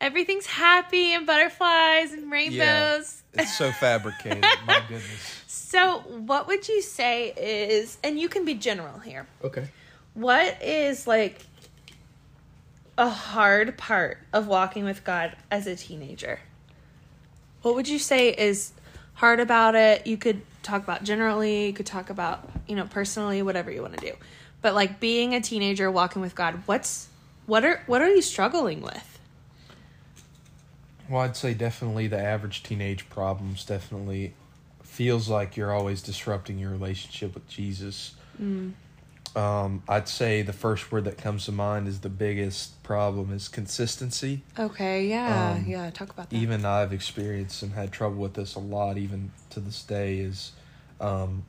everything's 0.02 0.48
happy 0.48 1.14
and 1.14 1.26
butterflies 1.26 2.12
and 2.12 2.32
rainbows." 2.32 3.24
It's 3.34 3.56
so 3.58 3.72
fabricated. 3.72 4.44
my 4.68 4.82
goodness. 4.88 5.44
So, 5.48 6.00
what 6.00 6.48
would 6.48 6.68
you 6.68 6.82
say 6.82 7.32
is, 7.38 8.00
and 8.04 8.20
you 8.20 8.28
can 8.28 8.44
be 8.44 8.56
general 8.56 9.00
here, 9.00 9.28
Okay. 9.44 9.68
what 10.16 10.62
is 10.62 11.06
like 11.06 11.46
a 13.00 13.08
hard 13.08 13.78
part 13.78 14.18
of 14.34 14.46
walking 14.46 14.84
with 14.84 15.06
God 15.06 15.36
as 15.50 15.66
a 15.68 15.76
teenager? 15.76 16.42
What 17.62 17.74
would 17.76 17.88
you 17.88 17.98
say 17.98 18.30
is 18.30 18.74
hard 19.14 19.40
about 19.40 19.74
it? 19.74 20.06
You 20.06 20.18
could 20.18 20.42
talk 20.64 20.84
about 20.84 21.06
generally, 21.06 21.68
you 21.68 21.74
could 21.74 21.86
talk 21.86 22.10
about, 22.10 22.50
you 22.68 22.76
know, 22.76 22.84
personally, 22.84 23.42
whatever 23.42 23.72
you 23.72 23.82
want 23.82 23.98
to 23.98 24.06
do. 24.06 24.14
But 24.62 24.76
like 24.76 25.00
being 25.00 25.34
a 25.34 25.40
teenager 25.40 25.90
walking 25.90 26.22
with 26.22 26.36
God, 26.36 26.64
what's 26.66 27.08
what 27.46 27.64
are 27.64 27.82
what 27.88 28.02
are 28.02 28.10
you 28.10 28.22
struggling 28.22 28.82
with? 28.82 29.20
Well, 31.10 31.22
I'd 31.22 31.38
say 31.38 31.54
definitely 31.54 32.08
the 32.08 32.20
average 32.20 32.64
teenage 32.64 33.10
problems 33.10 33.64
definitely 33.64 34.34
feels 34.84 35.30
like 35.30 35.56
you're 35.56 35.74
always 35.74 36.02
disrupting 36.02 36.60
your 36.60 36.70
relationship 36.72 37.34
with 37.34 37.48
Jesus. 37.48 38.16
Mm. 38.42 38.74
Um, 39.36 39.84
I'd 39.88 40.08
say 40.08 40.42
the 40.42 40.54
first 40.54 40.92
word 40.92 41.06
that 41.06 41.18
comes 41.18 41.46
to 41.46 41.52
mind 41.52 41.88
is 41.88 42.00
the 42.00 42.10
biggest 42.10 42.82
problem 42.84 43.32
is 43.32 43.48
consistency. 43.48 44.42
Okay, 44.58 45.08
yeah. 45.08 45.52
Um, 45.52 45.66
yeah, 45.68 45.90
talk 45.92 46.10
about 46.10 46.30
that. 46.30 46.36
Even 46.36 46.66
I've 46.66 46.92
experienced 46.94 47.62
and 47.62 47.74
had 47.74 47.92
trouble 47.92 48.18
with 48.18 48.34
this 48.34 48.56
a 48.56 48.60
lot, 48.60 48.98
even 48.98 49.32
to 49.52 49.60
this 49.60 49.84
day, 49.84 50.18
is 50.18 50.52
um, 51.00 51.44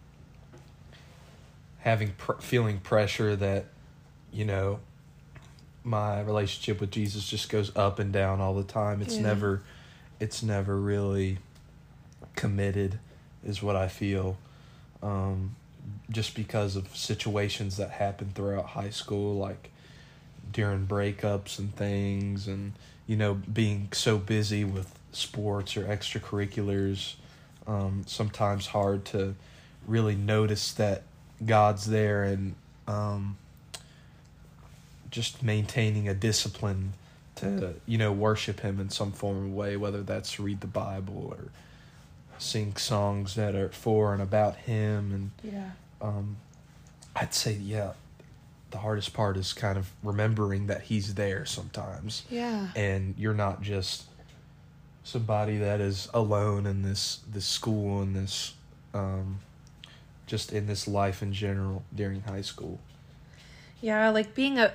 having 1.79 2.13
pr- 2.19 2.41
feeling 2.41 2.79
pressure 2.81 3.35
that 3.37 3.67
you 4.33 4.45
know 4.45 4.81
my 5.83 6.21
relationship 6.21 6.81
with 6.81 6.91
Jesus 6.91 7.27
just 7.29 7.49
goes 7.49 7.75
up 7.75 7.99
and 7.99 8.13
down 8.13 8.41
all 8.41 8.55
the 8.55 8.63
time. 8.63 9.01
It's 9.01 9.17
Yeah. 9.17 9.23
never, 9.23 9.63
it's 10.21 10.43
never 10.43 10.79
really 10.79 11.39
committed, 12.37 12.99
is 13.43 13.63
what 13.63 13.77
I 13.77 13.89
feel. 13.89 14.37
Um, 15.03 15.57
just 16.11 16.35
because 16.35 16.77
of 16.77 16.97
situations 16.97 17.77
that 17.77 17.91
happen 17.91 18.33
throughout 18.35 18.67
high 18.67 18.91
school, 18.91 19.37
like 19.37 19.71
during 20.53 20.87
breakups 20.87 21.59
and 21.59 21.75
things, 21.75 22.47
and 22.47 22.73
you 23.07 23.17
know, 23.17 23.35
being 23.35 23.89
so 23.93 24.19
busy 24.19 24.65
with 24.65 24.93
sports 25.13 25.77
or 25.77 25.85
extracurriculars, 25.85 27.15
um, 27.67 28.05
sometimes 28.07 28.69
hard 28.69 29.05
to 29.07 29.35
really 29.87 30.15
notice 30.15 30.73
that 30.73 31.03
God's 31.45 31.87
there 31.87 32.25
and 32.25 32.55
um, 32.87 33.37
just 35.11 35.43
maintaining 35.43 36.09
a 36.09 36.15
discipline 36.15 36.93
to 37.37 37.75
you 37.87 37.97
know 37.97 38.13
worship 38.13 38.61
Him 38.61 38.81
in 38.81 38.91
some 38.91 39.13
form 39.13 39.47
of 39.47 39.55
way, 39.55 39.77
whether 39.77 40.03
that's 40.03 40.39
read 40.39 40.61
the 40.61 40.67
Bible 40.67 41.35
or 41.37 41.51
sing 42.41 42.75
songs 42.77 43.35
that 43.37 43.55
are 43.55 43.69
for 43.69 44.13
and 44.13 44.21
about 44.23 44.57
Him, 44.57 45.13
and 45.45 45.53
yeah. 45.53 45.71
um, 46.01 46.37
I'd 47.15 47.35
say 47.35 47.53
yeah, 47.53 47.93
the 48.71 48.79
hardest 48.79 49.13
part 49.13 49.37
is 49.37 49.53
kind 49.53 49.77
of 49.79 49.91
remembering 50.03 50.67
that 50.67 50.83
He's 50.83 51.15
there 51.15 51.45
sometimes 51.45 52.25
Yeah. 52.31 52.69
and 52.77 53.15
you're 53.19 53.35
not 53.35 53.63
just 53.63 54.05
somebody 55.03 55.59
that 55.59 55.81
is 55.81 56.09
alone 56.15 56.67
in 56.67 56.83
this 56.83 57.21
this 57.31 57.45
school 57.47 58.01
and 58.03 58.15
this 58.15 58.55
um 58.95 59.41
just 60.27 60.53
in 60.53 60.67
this 60.67 60.87
life 60.87 61.23
in 61.23 61.33
general 61.33 61.83
during 61.95 62.21
high 62.23 62.43
school 62.43 62.79
Yeah, 63.81 64.11
like 64.11 64.35
being 64.35 64.59
a 64.59 64.73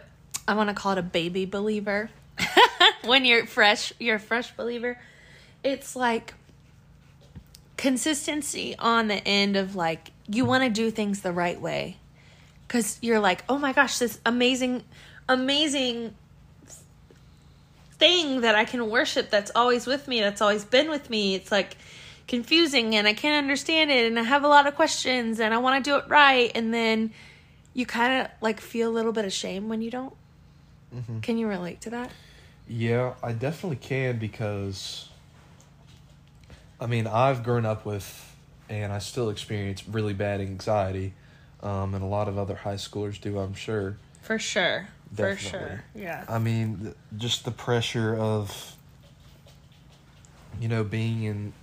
I 0.47 0.53
want 0.55 0.69
to 0.69 0.75
call 0.75 0.91
it 0.93 0.97
a 0.97 1.03
baby 1.03 1.45
believer. 1.45 2.09
when 3.05 3.25
you're 3.25 3.45
fresh, 3.47 3.91
you're 3.99 4.17
a 4.17 4.19
fresh 4.19 4.51
believer. 4.51 4.99
It's 5.63 5.95
like 5.95 6.33
consistency 7.77 8.75
on 8.79 9.07
the 9.07 9.25
end 9.27 9.55
of 9.55 9.75
like 9.75 10.11
you 10.27 10.45
want 10.45 10.63
to 10.63 10.69
do 10.69 10.91
things 10.91 11.21
the 11.21 11.31
right 11.31 11.59
way. 11.59 11.97
Cuz 12.67 12.97
you're 13.01 13.19
like, 13.19 13.43
"Oh 13.47 13.57
my 13.57 13.73
gosh, 13.73 13.97
this 13.99 14.19
amazing 14.25 14.83
amazing 15.27 16.15
thing 17.97 18.41
that 18.41 18.55
I 18.55 18.65
can 18.65 18.89
worship 18.89 19.29
that's 19.29 19.51
always 19.55 19.87
with 19.87 20.07
me, 20.07 20.19
that's 20.21 20.41
always 20.41 20.65
been 20.65 20.89
with 20.89 21.09
me." 21.09 21.35
It's 21.35 21.51
like 21.51 21.77
confusing 22.27 22.95
and 22.95 23.07
I 23.07 23.13
can't 23.13 23.37
understand 23.37 23.91
it 23.91 24.07
and 24.07 24.17
I 24.17 24.23
have 24.23 24.43
a 24.43 24.47
lot 24.47 24.65
of 24.65 24.75
questions 24.75 25.39
and 25.39 25.53
I 25.53 25.59
want 25.59 25.83
to 25.83 25.89
do 25.89 25.95
it 25.97 26.05
right 26.07 26.51
and 26.55 26.73
then 26.73 27.11
you 27.75 27.85
kind 27.85 28.21
of 28.21 28.31
like 28.41 28.59
feel 28.59 28.89
a 28.89 28.93
little 28.93 29.11
bit 29.11 29.25
of 29.25 29.33
shame 29.33 29.69
when 29.69 29.81
you 29.81 29.91
don't. 29.91 30.13
Mm-hmm. 30.95 31.19
Can 31.19 31.37
you 31.37 31.47
relate 31.47 31.81
to 31.81 31.89
that? 31.91 32.09
yeah 32.67 33.13
i 33.21 33.31
definitely 33.31 33.77
can 33.77 34.17
because 34.17 35.09
i 36.79 36.85
mean 36.85 37.07
i've 37.07 37.43
grown 37.43 37.65
up 37.65 37.85
with 37.85 38.35
and 38.69 38.91
i 38.91 38.99
still 38.99 39.29
experience 39.29 39.87
really 39.87 40.13
bad 40.13 40.41
anxiety 40.41 41.13
um, 41.63 41.93
and 41.95 42.03
a 42.03 42.07
lot 42.07 42.27
of 42.27 42.37
other 42.37 42.55
high 42.55 42.75
schoolers 42.75 43.19
do 43.19 43.39
i'm 43.39 43.53
sure 43.53 43.97
For 44.21 44.39
sure. 44.39 44.87
For 45.15 45.35
sure. 45.37 45.83
Yeah. 45.93 46.25
I 46.27 46.39
mean, 46.39 46.77
th- 46.79 46.95
just 47.17 47.45
the 47.45 47.51
pressure 47.51 48.15
of, 48.15 48.75
you 50.59 50.67
know, 50.67 50.83
being 50.83 51.23
in 51.23 51.53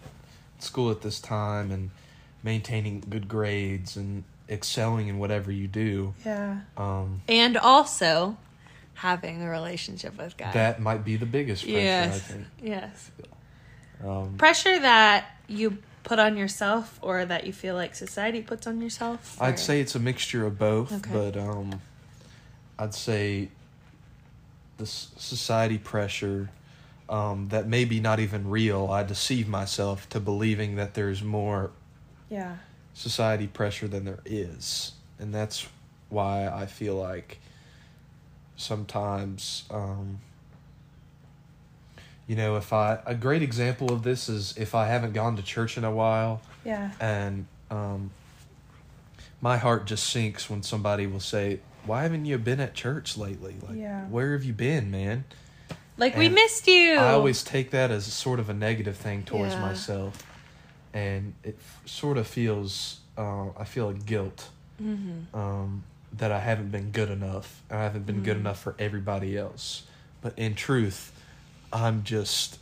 school 0.58 0.90
at 0.90 1.02
this 1.02 1.20
time 1.20 1.70
and 1.70 1.90
maintaining 2.42 3.00
good 3.00 3.28
grades 3.28 3.96
and 3.96 4.24
excelling 4.48 5.08
in 5.08 5.18
whatever 5.18 5.50
you 5.50 5.66
do. 5.66 6.14
Yeah. 6.24 6.60
Um, 6.76 7.22
And 7.28 7.56
also 7.56 8.36
having 8.94 9.42
a 9.42 9.50
relationship 9.50 10.16
with 10.16 10.36
God. 10.36 10.52
that 10.54 10.80
might 10.80 11.04
be 11.04 11.16
the 11.16 11.26
biggest 11.26 11.64
pressure, 11.64 11.78
I 11.78 11.82
yes. 11.82 12.20
think. 12.22 12.46
Yes. 12.62 13.10
Um, 14.04 14.36
Pressure 14.36 14.78
that 14.80 15.26
you 15.48 15.78
put 16.04 16.18
on 16.18 16.36
yourself 16.36 16.98
or 17.02 17.24
that 17.24 17.46
you 17.46 17.52
feel 17.52 17.74
like 17.74 17.94
society 17.94 18.42
puts 18.42 18.66
on 18.66 18.80
yourself. 18.80 19.40
or- 19.40 19.46
I'd 19.46 19.58
say 19.58 19.80
it's 19.80 19.94
a 19.94 20.00
mixture 20.00 20.44
of 20.46 20.58
both, 20.58 20.92
Okay. 20.92 21.10
but 21.12 21.36
um, 21.36 21.80
I'd 22.78 22.94
say 22.94 23.48
the 24.78 24.84
s- 24.84 25.10
society 25.16 25.78
pressure 25.78 26.50
um, 27.08 27.48
that 27.50 27.66
maybe 27.68 28.00
not 28.00 28.18
even 28.20 28.48
real. 28.48 28.88
I 28.90 29.02
deceive 29.02 29.46
myself 29.46 30.08
to 30.10 30.18
believing 30.20 30.76
that 30.76 30.94
there's 30.94 31.22
more 31.22 31.70
Yeah. 32.30 32.56
society 32.94 33.46
pressure 33.46 33.86
than 33.86 34.04
there 34.04 34.20
is, 34.24 34.92
and 35.18 35.32
that's 35.34 35.66
why 36.08 36.48
I 36.48 36.64
feel 36.66 36.96
like 36.96 37.38
sometimes, 38.56 39.64
um, 39.70 40.20
you 42.32 42.36
know, 42.38 42.56
if 42.56 42.72
I 42.72 42.98
a 43.04 43.14
great 43.14 43.42
example 43.42 43.92
of 43.92 44.04
this 44.04 44.26
is 44.26 44.54
if 44.56 44.74
I 44.74 44.86
haven't 44.86 45.12
gone 45.12 45.36
to 45.36 45.42
church 45.42 45.76
in 45.76 45.84
a 45.84 45.90
while 45.90 46.40
Yeah. 46.64 46.90
and 46.98 47.44
um, 47.70 48.10
my 49.42 49.58
heart 49.58 49.84
just 49.84 50.08
sinks 50.08 50.48
when 50.48 50.62
somebody 50.62 51.06
will 51.06 51.20
say, 51.20 51.60
"Why 51.84 52.04
haven't 52.04 52.24
you 52.24 52.38
been 52.38 52.58
at 52.60 52.72
church 52.72 53.18
lately? 53.18 53.56
Like, 53.68 53.76
Yeah. 53.76 54.06
where 54.06 54.32
have 54.32 54.44
you 54.44 54.54
been, 54.54 54.90
man?" 54.90 55.24
Like 55.98 56.16
we 56.16 56.30
missed 56.30 56.66
you. 56.68 56.94
I 56.94 57.10
always 57.12 57.42
take 57.44 57.70
that 57.72 57.90
as 57.90 58.06
sort 58.10 58.40
of 58.40 58.48
a 58.48 58.54
negative 58.54 58.96
thing 58.96 59.24
towards 59.24 59.52
Yeah. 59.52 59.60
myself, 59.60 60.24
and 60.94 61.34
it 61.44 61.58
f- 61.60 61.82
sort 61.84 62.16
of 62.16 62.26
feels 62.26 63.00
uh, 63.18 63.48
I 63.58 63.64
feel 63.64 63.90
a 63.90 63.94
guilt 63.94 64.48
Mm-hmm. 64.82 65.36
um, 65.38 65.84
that 66.14 66.32
I 66.32 66.40
haven't 66.40 66.70
been 66.72 66.92
good 66.92 67.10
enough. 67.10 67.60
and 67.68 67.78
I 67.78 67.82
haven't 67.82 68.06
been 68.06 68.22
good 68.22 68.36
Mm. 68.38 68.40
enough 68.40 68.58
for 68.58 68.74
everybody 68.78 69.36
else, 69.36 69.82
but 70.22 70.32
in 70.38 70.54
truth, 70.54 71.11
I'm 71.72 72.02
just 72.04 72.58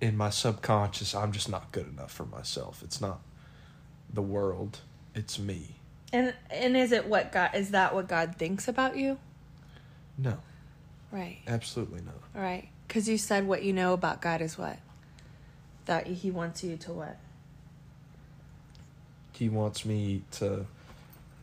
in 0.00 0.16
my 0.16 0.30
subconscious. 0.30 1.14
I'm 1.14 1.32
just 1.32 1.48
not 1.48 1.72
good 1.72 1.88
enough 1.88 2.12
for 2.12 2.26
myself. 2.26 2.82
It's 2.84 3.00
not 3.00 3.20
the 4.12 4.22
world. 4.22 4.80
It's 5.14 5.38
me. 5.38 5.76
And 6.12 6.34
and 6.50 6.76
is 6.76 6.92
it 6.92 7.06
what 7.06 7.32
God 7.32 7.50
is 7.54 7.70
that 7.70 7.94
what 7.94 8.08
God 8.08 8.36
thinks 8.36 8.68
about 8.68 8.96
you? 8.96 9.18
No, 10.18 10.38
Right. 11.10 11.38
absolutely 11.46 12.02
not. 12.02 12.14
Right. 12.34 12.68
Cuz 12.88 13.08
you 13.08 13.16
said 13.16 13.46
what 13.46 13.62
you 13.62 13.72
know 13.72 13.94
about 13.94 14.20
God 14.20 14.42
is 14.42 14.58
what? 14.58 14.78
That 15.86 16.06
he 16.06 16.30
wants 16.30 16.62
you 16.62 16.76
to 16.76 16.92
what? 16.92 17.16
He 19.32 19.48
wants 19.48 19.86
me 19.86 20.22
to 20.32 20.66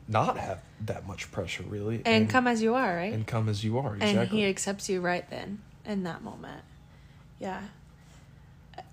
not 0.08 0.38
have 0.38 0.62
that 0.86 1.08
much 1.08 1.32
pressure 1.32 1.64
really 1.64 2.02
and, 2.06 2.30
come 2.30 2.48
as 2.48 2.62
you 2.62 2.76
are, 2.76 2.96
right? 2.96 3.14
and 3.14 3.26
come 3.28 3.50
as 3.50 3.64
you 3.64 3.78
are 3.78 3.96
exactly 3.96 4.20
and 4.20 4.30
he 4.30 4.46
accepts 4.46 4.90
you 4.90 5.02
right 5.02 5.30
then 5.30 5.62
in 5.86 6.04
that 6.04 6.24
moment. 6.24 6.64
Yeah. 7.40 7.62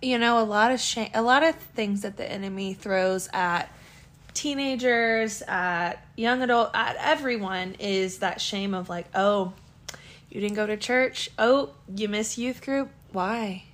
You 0.02 0.18
know 0.18 0.40
a 0.40 0.44
lot 0.44 0.72
of 0.72 0.80
shame 0.80 1.10
a 1.14 1.22
lot 1.22 1.42
of 1.42 1.54
things 1.54 2.02
that 2.02 2.16
the 2.16 2.30
enemy 2.30 2.74
throws 2.74 3.28
at 3.32 3.70
teenagers 4.34 5.42
at 5.42 5.94
young 6.16 6.42
adult 6.42 6.70
at 6.74 6.96
everyone 6.98 7.76
is 7.78 8.18
that 8.18 8.40
shame 8.40 8.74
of 8.74 8.88
like 8.88 9.06
oh 9.14 9.52
you 10.28 10.40
didn't 10.40 10.56
go 10.56 10.66
to 10.66 10.76
church. 10.76 11.30
Oh 11.38 11.70
you 11.94 12.08
miss 12.08 12.36
youth 12.36 12.62
group. 12.62 12.90
Why? 13.12 13.64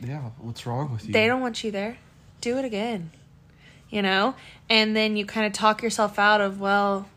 Yeah 0.00 0.20
what's 0.38 0.66
wrong 0.66 0.92
with 0.92 1.06
you? 1.06 1.12
They 1.12 1.26
don't 1.26 1.40
want 1.40 1.62
you 1.62 1.70
there. 1.70 1.98
Do 2.40 2.58
it 2.58 2.64
again 2.64 3.10
you 3.90 4.02
know? 4.02 4.34
And 4.68 4.96
then 4.96 5.16
you 5.16 5.26
kind 5.26 5.46
of 5.46 5.52
talk 5.52 5.82
yourself 5.82 6.18
out 6.18 6.40
of 6.40 6.60
well 6.60 7.08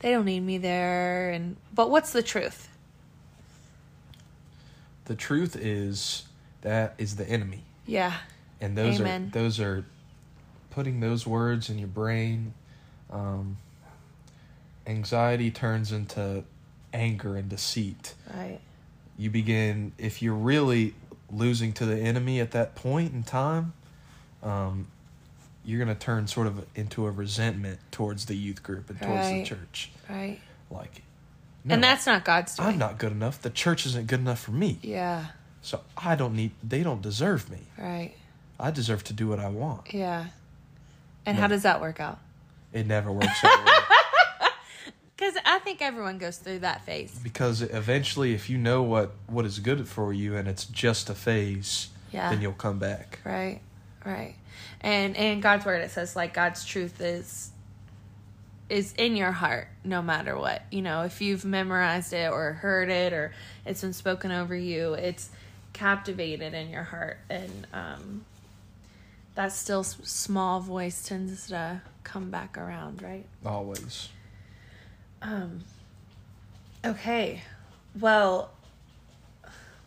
they 0.00 0.10
don't 0.10 0.24
need 0.24 0.40
me 0.40 0.58
there 0.58 1.30
and 1.30 1.56
but 1.74 1.90
what's 1.90 2.12
the 2.12 2.22
truth 2.22 2.68
the 5.08 5.16
truth 5.16 5.56
is 5.56 6.24
that 6.60 6.94
is 6.98 7.16
the 7.16 7.28
enemy. 7.28 7.64
Yeah. 7.86 8.14
And 8.60 8.76
those 8.78 9.00
Amen. 9.00 9.30
are 9.34 9.38
those 9.38 9.58
are 9.60 9.84
putting 10.70 11.00
those 11.00 11.26
words 11.26 11.68
in 11.68 11.78
your 11.78 11.88
brain. 11.88 12.54
Um, 13.10 13.56
anxiety 14.86 15.50
turns 15.50 15.92
into 15.92 16.44
anger 16.92 17.36
and 17.36 17.48
deceit. 17.48 18.14
Right. 18.34 18.60
You 19.16 19.30
begin 19.30 19.92
if 19.98 20.22
you're 20.22 20.34
really 20.34 20.94
losing 21.30 21.72
to 21.74 21.84
the 21.84 21.96
enemy 21.98 22.40
at 22.40 22.52
that 22.52 22.74
point 22.74 23.12
in 23.12 23.22
time 23.22 23.74
um, 24.42 24.86
you're 25.64 25.84
going 25.84 25.94
to 25.94 26.00
turn 26.02 26.26
sort 26.26 26.46
of 26.46 26.64
into 26.74 27.04
a 27.06 27.10
resentment 27.10 27.78
towards 27.90 28.24
the 28.24 28.34
youth 28.34 28.62
group 28.62 28.88
and 28.88 28.98
towards 28.98 29.26
Right. 29.26 29.44
the 29.44 29.44
church. 29.44 29.90
Right. 30.08 30.40
Like 30.70 31.02
and 31.70 31.82
that's 31.82 32.06
not 32.06 32.24
god's 32.24 32.56
doing. 32.56 32.68
i'm 32.68 32.78
not 32.78 32.98
good 32.98 33.12
enough. 33.12 33.40
The 33.42 33.50
church 33.50 33.86
isn't 33.86 34.06
good 34.06 34.20
enough 34.20 34.40
for 34.40 34.52
me. 34.52 34.78
Yeah. 34.82 35.26
So 35.62 35.80
i 35.96 36.14
don't 36.16 36.34
need 36.34 36.52
they 36.62 36.82
don't 36.82 37.02
deserve 37.02 37.50
me. 37.50 37.58
Right. 37.78 38.12
I 38.60 38.70
deserve 38.70 39.04
to 39.04 39.12
do 39.12 39.28
what 39.28 39.38
i 39.40 39.48
want. 39.48 39.92
Yeah. 39.94 40.26
And 41.26 41.36
No. 41.36 41.42
how 41.42 41.46
does 41.48 41.62
that 41.62 41.80
work 41.80 42.00
out? 42.00 42.18
It 42.72 42.86
never 42.86 43.10
works 43.12 43.42
way 43.42 43.50
because 45.16 45.36
i 45.44 45.58
think 45.60 45.82
everyone 45.82 46.18
goes 46.18 46.36
through 46.38 46.60
that 46.60 46.84
phase. 46.84 47.18
Because 47.22 47.62
eventually 47.62 48.34
if 48.34 48.48
you 48.50 48.58
know 48.58 48.82
what 48.82 49.12
what 49.26 49.44
is 49.44 49.58
good 49.58 49.86
for 49.88 50.12
you 50.12 50.36
and 50.36 50.46
it's 50.48 50.64
just 50.64 51.10
a 51.10 51.14
phase 51.14 51.88
Yeah. 52.12 52.30
then 52.30 52.40
you'll 52.42 52.52
come 52.52 52.78
back. 52.78 53.18
Right. 53.24 53.60
Right. 54.04 54.34
And 54.80 55.16
in 55.16 55.40
god's 55.40 55.64
word 55.66 55.82
it 55.82 55.90
says 55.90 56.14
like 56.16 56.32
god's 56.34 56.64
truth 56.64 57.00
is 57.00 57.50
is 58.68 58.92
in 58.98 59.16
your 59.16 59.32
heart 59.32 59.68
no 59.84 60.02
matter 60.02 60.36
what. 60.36 60.62
You 60.70 60.82
know 60.82 61.02
if 61.02 61.20
you've 61.20 61.44
memorized 61.44 62.12
it 62.12 62.30
or 62.30 62.52
heard 62.54 62.90
it 62.90 63.12
or 63.12 63.32
it's 63.64 63.80
been 63.80 63.92
spoken 63.92 64.30
over 64.30 64.54
you 64.54 64.94
it's 64.94 65.30
captivated 65.72 66.54
in 66.54 66.70
your 66.70 66.84
heart. 66.84 67.18
And 67.30 67.66
um 67.72 68.24
that 69.34 69.52
still 69.52 69.84
small 69.84 70.60
voice 70.60 71.06
tends 71.06 71.48
to 71.48 71.80
come 72.04 72.30
back 72.30 72.58
around 72.58 73.02
right? 73.02 73.26
Always. 73.44 74.08
Um 75.22 75.64
okay. 76.84 77.42
Well 77.98 78.50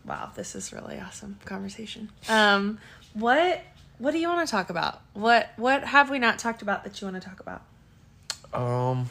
wow 0.04 0.32
this 0.36 0.56
is 0.56 0.74
really 0.74 1.00
awesome 1.00 1.38
conversation. 1.46 2.10
Um 2.28 2.80
what 3.14 3.62
what 4.00 4.12
do 4.12 4.18
you 4.18 4.28
want 4.30 4.48
to 4.48 4.52
talk 4.52 4.72
about? 4.72 5.02
What 5.14 5.50
what 5.58 5.84
have 5.84 6.10
we 6.10 6.18
not 6.18 6.40
talked 6.40 6.64
about 6.64 6.84
that 6.84 7.00
you 7.00 7.06
want 7.08 7.22
to 7.22 7.30
talk 7.30 7.40
about 7.40 7.62
um 8.54 9.10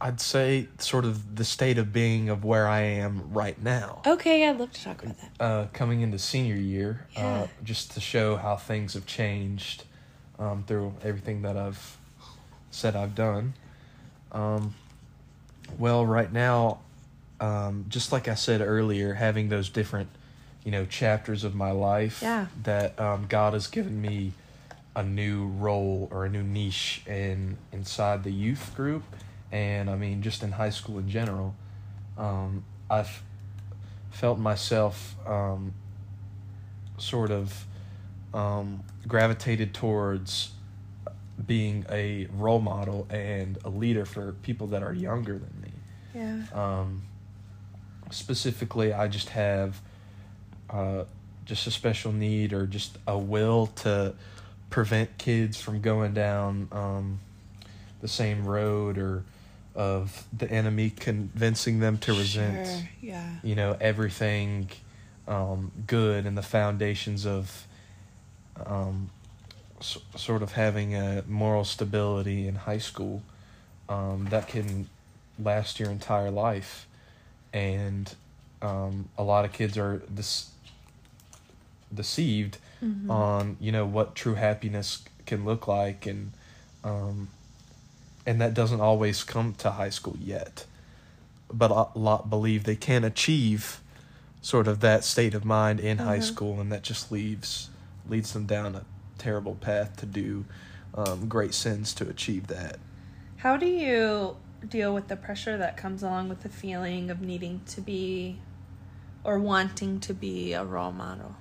i'd 0.00 0.20
say 0.20 0.68
sort 0.78 1.04
of 1.04 1.36
the 1.36 1.44
state 1.44 1.76
of 1.78 1.92
being 1.92 2.28
of 2.28 2.44
where 2.44 2.68
i 2.68 2.80
am 2.80 3.32
right 3.32 3.60
now 3.62 4.00
okay 4.06 4.48
i'd 4.48 4.56
love 4.58 4.72
to 4.72 4.82
talk 4.84 5.02
about 5.02 5.16
that 5.20 5.30
uh, 5.44 5.66
coming 5.72 6.00
into 6.00 6.18
senior 6.18 6.54
year, 6.56 7.06
Yeah. 7.16 7.26
uh, 7.42 7.46
just 7.64 7.92
to 7.92 8.00
show 8.00 8.36
how 8.36 8.56
things 8.56 8.94
have 8.94 9.06
changed 9.06 9.84
um, 10.38 10.64
through 10.66 10.94
everything 11.02 11.42
that 11.42 11.56
I've 11.56 11.96
said 12.72 12.96
I've 12.96 13.14
done. 13.14 13.54
Um, 14.32 14.74
well, 15.78 16.04
right 16.04 16.32
now, 16.32 16.80
um, 17.40 17.84
just 17.88 18.10
like 18.10 18.26
I 18.28 18.34
said 18.34 18.60
earlier, 18.60 19.14
having 19.14 19.48
those 19.48 19.68
different, 19.68 20.08
you 20.64 20.72
know, 20.72 20.84
chapters 20.86 21.44
of 21.44 21.54
my 21.54 21.70
life 21.70 22.20
Yeah. 22.22 22.46
that 22.64 22.98
um, 23.00 23.26
God 23.28 23.52
has 23.52 23.68
given 23.68 24.00
me 24.02 24.32
a 24.98 25.02
new 25.04 25.46
role 25.46 26.08
or 26.10 26.24
a 26.24 26.28
new 26.28 26.42
niche 26.42 27.02
in 27.06 27.56
inside 27.72 28.24
the 28.24 28.32
youth 28.32 28.74
group, 28.74 29.04
and 29.52 29.88
I 29.88 29.94
mean 29.94 30.22
just 30.22 30.42
in 30.42 30.50
high 30.50 30.70
school 30.70 30.98
in 30.98 31.08
general. 31.08 31.54
Um, 32.18 32.64
I've 32.90 33.22
felt 34.10 34.40
myself 34.40 35.14
um, 35.24 35.72
sort 36.96 37.30
of 37.30 37.64
um, 38.34 38.82
gravitated 39.06 39.72
towards 39.72 40.50
being 41.46 41.86
a 41.88 42.26
role 42.34 42.58
model 42.58 43.06
and 43.08 43.56
a 43.64 43.68
leader 43.68 44.04
for 44.04 44.32
people 44.42 44.66
that 44.66 44.82
are 44.82 44.92
younger 44.92 45.38
than 45.38 45.62
me. 45.62 45.72
yeah 46.12 46.42
Um, 46.52 47.02
specifically, 48.10 48.92
I 48.92 49.06
just 49.06 49.28
have 49.28 49.80
uh, 50.68 51.04
just 51.44 51.68
a 51.68 51.70
special 51.70 52.10
need 52.10 52.52
or 52.52 52.66
just 52.66 52.98
a 53.06 53.16
will 53.16 53.68
to 53.84 54.14
prevent 54.70 55.16
kids 55.18 55.60
from 55.60 55.80
going 55.80 56.12
down 56.14 56.68
um, 56.72 57.20
the 58.00 58.08
same 58.08 58.44
road 58.46 58.98
or 58.98 59.24
of 59.74 60.24
the 60.36 60.50
enemy 60.50 60.90
convincing 60.90 61.78
them 61.80 61.98
to 61.98 62.12
resent 62.12 62.66
Sure, 62.66 62.88
yeah. 63.00 63.30
you 63.44 63.54
know 63.54 63.76
everything 63.80 64.68
um, 65.28 65.70
good 65.86 66.26
and 66.26 66.36
the 66.36 66.42
foundations 66.42 67.24
of 67.26 67.66
um, 68.66 69.10
s- 69.80 69.98
sort 70.16 70.42
of 70.42 70.52
having 70.52 70.94
a 70.96 71.22
moral 71.28 71.64
stability 71.64 72.48
in 72.48 72.54
high 72.56 72.78
school 72.78 73.22
um, 73.88 74.26
that 74.30 74.48
can 74.48 74.88
last 75.38 75.78
your 75.78 75.90
entire 75.90 76.30
life. 76.30 76.86
And 77.52 78.12
um, 78.60 79.08
a 79.16 79.22
lot 79.22 79.44
of 79.44 79.52
kids 79.52 79.78
are 79.78 80.02
this 80.10 80.50
deceived 81.94 82.58
Mhm. 82.82 83.10
on 83.10 83.56
you 83.60 83.72
know 83.72 83.84
what 83.86 84.14
true 84.14 84.34
happiness 84.34 85.02
can 85.26 85.44
look 85.44 85.66
like 85.68 86.06
and 86.06 86.32
um, 86.84 87.28
and 88.26 88.40
that 88.40 88.54
doesn't 88.54 88.80
always 88.80 89.24
come 89.24 89.54
to 89.54 89.70
high 89.72 89.90
school 89.90 90.16
yet 90.20 90.64
but 91.52 91.70
a 91.70 91.98
lot 91.98 92.28
believe 92.30 92.64
they 92.64 92.76
can 92.76 93.04
achieve 93.04 93.80
sort 94.42 94.68
of 94.68 94.80
that 94.80 95.02
state 95.04 95.34
of 95.34 95.44
mind 95.44 95.80
in 95.80 95.98
high 95.98 96.16
Uh-huh. 96.18 96.20
school 96.20 96.60
and 96.60 96.70
that 96.72 96.82
just 96.82 97.10
leaves 97.10 97.70
leads 98.08 98.32
them 98.32 98.46
down 98.46 98.74
a 98.74 98.84
terrible 99.18 99.54
path 99.56 99.96
to 99.96 100.06
do 100.06 100.44
um, 100.94 101.28
great 101.28 101.54
sins 101.54 101.92
to 101.94 102.08
achieve 102.08 102.46
that 102.46 102.78
how 103.38 103.56
do 103.56 103.66
you 103.66 104.36
deal 104.68 104.92
with 104.94 105.08
the 105.08 105.16
pressure 105.16 105.56
that 105.56 105.76
comes 105.76 106.02
along 106.02 106.28
with 106.28 106.42
the 106.42 106.48
feeling 106.48 107.10
of 107.10 107.20
needing 107.20 107.60
to 107.66 107.80
be 107.80 108.38
or 109.24 109.38
wanting 109.38 110.00
to 110.00 110.14
be 110.14 110.52
a 110.52 110.64
role 110.64 110.92
model 110.92 111.34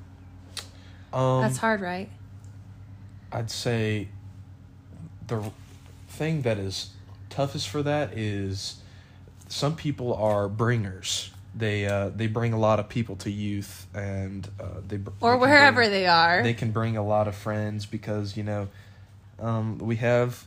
um, 1.13 1.41
that's 1.41 1.57
hard 1.57 1.81
right 1.81 2.09
I'd 3.31 3.51
say 3.51 4.07
the 5.27 5.51
thing 6.07 6.41
that 6.43 6.57
is 6.57 6.89
toughest 7.29 7.67
for 7.69 7.83
that 7.83 8.17
is 8.17 8.77
some 9.49 9.75
people 9.75 10.13
are 10.13 10.47
bringers. 10.47 11.31
They 11.55 11.85
uh, 11.85 12.09
they 12.09 12.27
bring 12.27 12.53
a 12.53 12.59
lot 12.59 12.79
of 12.79 12.87
people 12.87 13.15
to 13.17 13.31
youth, 13.31 13.87
and 13.93 14.47
uh, 14.59 14.81
they 14.87 14.97
br- 14.97 15.11
or 15.21 15.33
they 15.33 15.37
wherever 15.39 15.75
bring- 15.77 15.91
they 15.91 16.07
are 16.07 16.43
they 16.43 16.53
can 16.53 16.71
bring 16.71 16.95
a 16.97 17.03
lot 17.05 17.27
of 17.27 17.35
friends 17.35 17.85
because 17.85 18.37
you 18.37 18.43
know 18.43 18.67
um, 19.39 19.77
we 19.79 19.97
have 19.97 20.45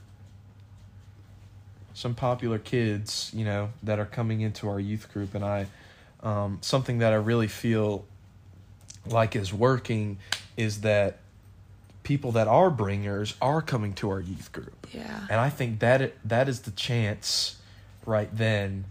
some 1.95 2.15
popular 2.15 2.59
kids 2.59 3.31
you 3.35 3.45
know 3.45 3.71
that 3.83 3.99
are 3.99 4.07
coming 4.07 4.41
into 4.41 4.69
our 4.69 4.81
youth 4.81 5.13
group 5.13 5.35
and 5.35 5.45
i 5.45 5.67
um, 6.23 6.59
something 6.63 6.99
that 6.99 7.13
i 7.13 7.17
really 7.17 7.49
feel 7.49 8.05
like 9.07 9.37
is 9.37 9.53
working 9.53 10.17
is 10.61 10.83
that 10.83 11.19
people 12.03 12.33
that 12.33 12.47
are 12.47 12.71
bringers 12.71 13.35
are 13.41 13.63
coming 13.63 13.95
to 13.95 14.11
our 14.11 14.21
youth 14.21 14.53
group. 14.53 14.87
Yeah. 14.93 15.27
And 15.31 15.41
I 15.41 15.51
think 15.51 15.81
that 15.81 16.03
it, 16.03 16.19
that 16.25 16.49
is 16.49 16.61
the 16.61 16.71
chance 16.71 17.57
right 18.07 18.29
then 18.37 18.85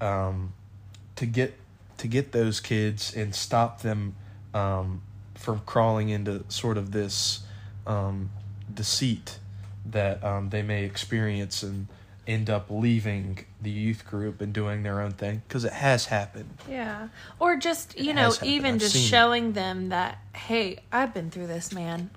um, 0.00 0.52
to 1.16 1.26
get 1.26 1.54
to 1.98 2.08
get 2.08 2.32
those 2.32 2.60
kids 2.60 3.14
and 3.14 3.34
stop 3.34 3.82
them 3.82 4.16
um, 4.52 5.02
from 5.36 5.60
crawling 5.60 6.08
into 6.08 6.44
sort 6.48 6.76
of 6.76 6.90
this 6.90 7.44
um, 7.86 8.30
deceit 8.72 9.38
that 9.86 10.22
um, 10.24 10.50
they 10.50 10.62
may 10.62 10.84
experience 10.84 11.62
and 11.62 11.86
end 12.26 12.48
up 12.48 12.66
leaving 12.70 13.44
the 13.60 13.70
youth 13.70 14.06
group 14.06 14.40
and 14.40 14.52
doing 14.52 14.82
their 14.82 15.00
own 15.00 15.12
thing 15.12 15.42
because 15.46 15.64
it 15.64 15.72
has 15.72 16.06
happened. 16.06 16.48
Yeah. 16.68 17.08
Or 17.38 17.56
just, 17.56 17.98
you 17.98 18.10
It 18.10 18.14
know, 18.14 18.32
even 18.42 18.74
I've 18.74 18.80
just 18.80 18.94
seen 18.94 19.02
it. 19.04 19.08
showing 19.08 19.52
them 19.52 19.90
that, 19.90 20.18
hey, 20.34 20.78
I've 20.90 21.12
been 21.12 21.30
through 21.30 21.48
this, 21.48 21.72
man. 21.72 22.10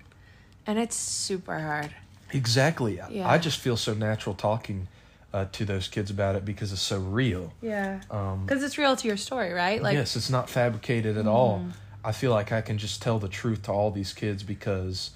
And 0.65 0.77
it's 0.79 0.95
super 0.95 1.59
hard. 1.59 1.91
Exactly. 2.33 2.99
Yeah. 3.09 3.29
I 3.29 3.37
just 3.37 3.59
feel 3.59 3.77
so 3.77 3.93
natural 3.93 4.35
talking 4.35 4.87
uh, 5.33 5.45
to 5.53 5.65
those 5.65 5.87
kids 5.87 6.09
about 6.09 6.35
it 6.35 6.43
because 6.45 6.71
it's 6.73 6.81
so 6.81 6.99
real. 6.99 7.53
Yeah. 7.61 8.01
Um, 8.11 8.45
Because 8.45 8.63
it's 8.63 8.77
real 8.77 8.95
to 8.95 9.07
your 9.07 9.17
story, 9.17 9.53
right? 9.53 9.81
Like, 9.81 9.93
yes, 9.95 10.15
it's 10.15 10.29
not 10.29 10.49
fabricated 10.49 11.17
at 11.17 11.27
all. 11.27 11.65
I 12.03 12.11
feel 12.13 12.31
like 12.31 12.51
I 12.51 12.61
can 12.61 12.77
just 12.77 13.01
tell 13.01 13.19
the 13.19 13.27
truth 13.27 13.63
to 13.63 13.71
all 13.71 13.91
these 13.91 14.13
kids 14.13 14.43
because 14.43 15.11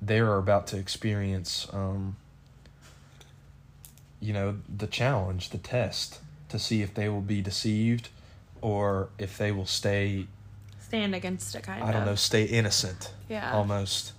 they 0.00 0.18
are 0.18 0.38
about 0.38 0.66
to 0.68 0.78
experience, 0.78 1.68
um, 1.72 2.16
you 4.22 4.32
know, 4.32 4.56
the 4.74 4.86
challenge, 4.86 5.50
the 5.50 5.58
test 5.58 6.20
to 6.48 6.58
see 6.58 6.80
if 6.80 6.94
they 6.94 7.08
will 7.08 7.20
be 7.20 7.42
deceived 7.42 8.08
or 8.60 9.08
if 9.18 9.36
they 9.36 9.50
will 9.50 9.66
stay, 9.66 10.26
stand 10.78 11.14
against 11.14 11.54
it, 11.56 11.62
kind 11.64 11.82
I 11.82 11.82
of. 11.82 11.88
I 11.88 11.92
don't 11.92 12.04
know, 12.06 12.14
stay 12.14 12.44
innocent 12.44 13.12
Yeah. 13.28 13.50
almost. 13.52 14.12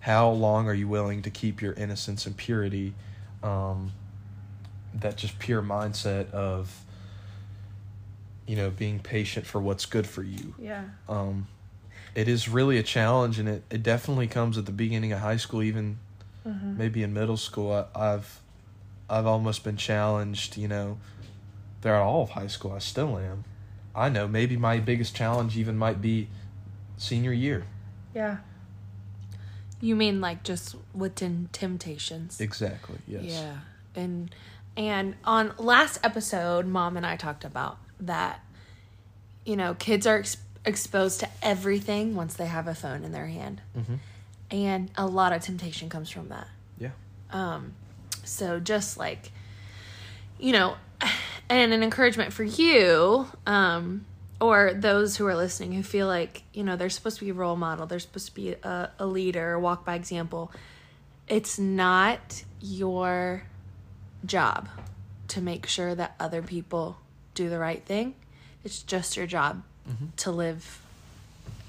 How 0.00 0.28
long 0.28 0.68
are 0.68 0.74
you 0.74 0.86
willing 0.86 1.22
to 1.22 1.30
keep 1.30 1.62
your 1.62 1.72
innocence 1.72 2.26
and 2.26 2.36
purity? 2.36 2.94
Um, 3.42 3.92
that 4.94 5.16
just 5.16 5.38
pure 5.38 5.62
mindset 5.62 6.30
of, 6.32 6.82
you 8.46 8.56
know, 8.56 8.70
being 8.70 8.98
patient 9.00 9.46
for 9.46 9.60
what's 9.60 9.86
good 9.86 10.06
for 10.06 10.22
you 10.22 10.54
Yeah. 10.58 10.84
um, 11.08 11.46
it 12.14 12.28
is 12.28 12.48
really 12.48 12.78
a 12.78 12.82
challenge, 12.82 13.38
and 13.38 13.46
it, 13.48 13.62
it 13.70 13.82
definitely 13.82 14.26
comes 14.26 14.56
at 14.56 14.64
the 14.66 14.72
beginning 14.72 15.12
of 15.12 15.18
high 15.20 15.36
school, 15.36 15.62
even 15.62 15.98
Mhm. 16.46 16.76
maybe 16.76 17.02
in 17.02 17.12
middle 17.12 17.36
school. 17.36 17.70
I, 17.72 18.14
I've 18.14 18.40
I've 19.08 19.26
almost 19.26 19.62
been 19.64 19.76
challenged, 19.76 20.56
you 20.56 20.68
know, 20.68 20.98
throughout 21.82 22.02
all 22.02 22.22
of 22.22 22.30
high 22.30 22.46
school. 22.48 22.72
I 22.72 22.78
still 22.78 23.18
am. 23.18 23.44
I 23.94 24.08
know 24.08 24.26
maybe 24.28 24.56
my 24.56 24.78
biggest 24.78 25.14
challenge 25.14 25.56
even 25.56 25.76
might 25.78 26.02
be 26.02 26.28
senior 26.96 27.32
year. 27.32 27.64
Yeah. 28.14 28.38
You 29.80 29.94
mean 29.94 30.20
like 30.20 30.42
just 30.42 30.74
with 30.94 31.14
tem- 31.14 31.48
temptations? 31.52 32.40
Exactly. 32.40 32.98
Yes. 33.06 33.24
Yeah. 33.24 33.56
And 33.94 34.34
and 34.76 35.14
on 35.24 35.54
last 35.58 35.98
episode, 36.02 36.66
mom 36.66 36.96
and 36.96 37.06
I 37.06 37.16
talked 37.16 37.44
about 37.44 37.78
that 38.00 38.40
you 39.44 39.54
know, 39.56 39.74
kids 39.74 40.08
are 40.08 40.18
ex- 40.18 40.38
exposed 40.64 41.20
to 41.20 41.28
everything 41.40 42.16
once 42.16 42.34
they 42.34 42.46
have 42.46 42.66
a 42.66 42.74
phone 42.74 43.04
in 43.04 43.12
their 43.12 43.28
hand. 43.28 43.60
Mhm. 43.78 43.98
And 44.50 44.90
a 44.96 45.06
lot 45.06 45.32
of 45.32 45.40
temptation 45.42 45.88
comes 45.88 46.10
from 46.10 46.28
that. 46.30 46.48
Yeah. 46.78 46.90
Um 47.30 47.74
so 48.26 48.60
just 48.60 48.98
like 48.98 49.32
you 50.38 50.52
know, 50.52 50.76
and 51.48 51.72
an 51.72 51.82
encouragement 51.82 52.32
for 52.32 52.44
you 52.44 53.26
um 53.46 54.04
or 54.40 54.74
those 54.74 55.16
who 55.16 55.26
are 55.26 55.34
listening 55.34 55.72
who 55.72 55.82
feel 55.82 56.06
like, 56.06 56.42
you 56.52 56.62
know, 56.62 56.76
they're 56.76 56.90
supposed 56.90 57.18
to 57.18 57.24
be 57.24 57.30
a 57.30 57.34
role 57.34 57.56
model, 57.56 57.86
they're 57.86 57.98
supposed 57.98 58.26
to 58.26 58.34
be 58.34 58.52
a, 58.52 58.90
a 58.98 59.06
leader, 59.06 59.58
walk 59.58 59.84
by 59.84 59.94
example. 59.94 60.52
It's 61.26 61.58
not 61.58 62.44
your 62.60 63.44
job 64.26 64.68
to 65.28 65.40
make 65.40 65.66
sure 65.66 65.94
that 65.94 66.14
other 66.20 66.42
people 66.42 66.98
do 67.34 67.48
the 67.48 67.58
right 67.58 67.82
thing. 67.84 68.14
It's 68.62 68.82
just 68.82 69.16
your 69.16 69.26
job 69.26 69.62
to 70.18 70.30
live 70.30 70.82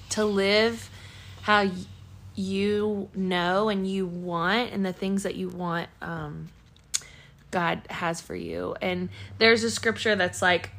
to 0.10 0.26
live 0.26 0.90
how 1.44 1.70
you 2.38 3.10
know 3.16 3.68
and 3.68 3.90
you 3.90 4.06
want 4.06 4.72
and 4.72 4.86
the 4.86 4.94
things 4.94 5.24
that 5.24 5.36
you 5.36 5.50
want 5.50 5.90
um 6.02 6.48
God 7.50 7.82
has 7.90 8.22
for 8.22 8.36
you. 8.36 8.76
And 8.82 9.10
there's 9.38 9.64
a 9.64 9.72
scripture 9.72 10.16
that's 10.16 10.42
like 10.42 10.72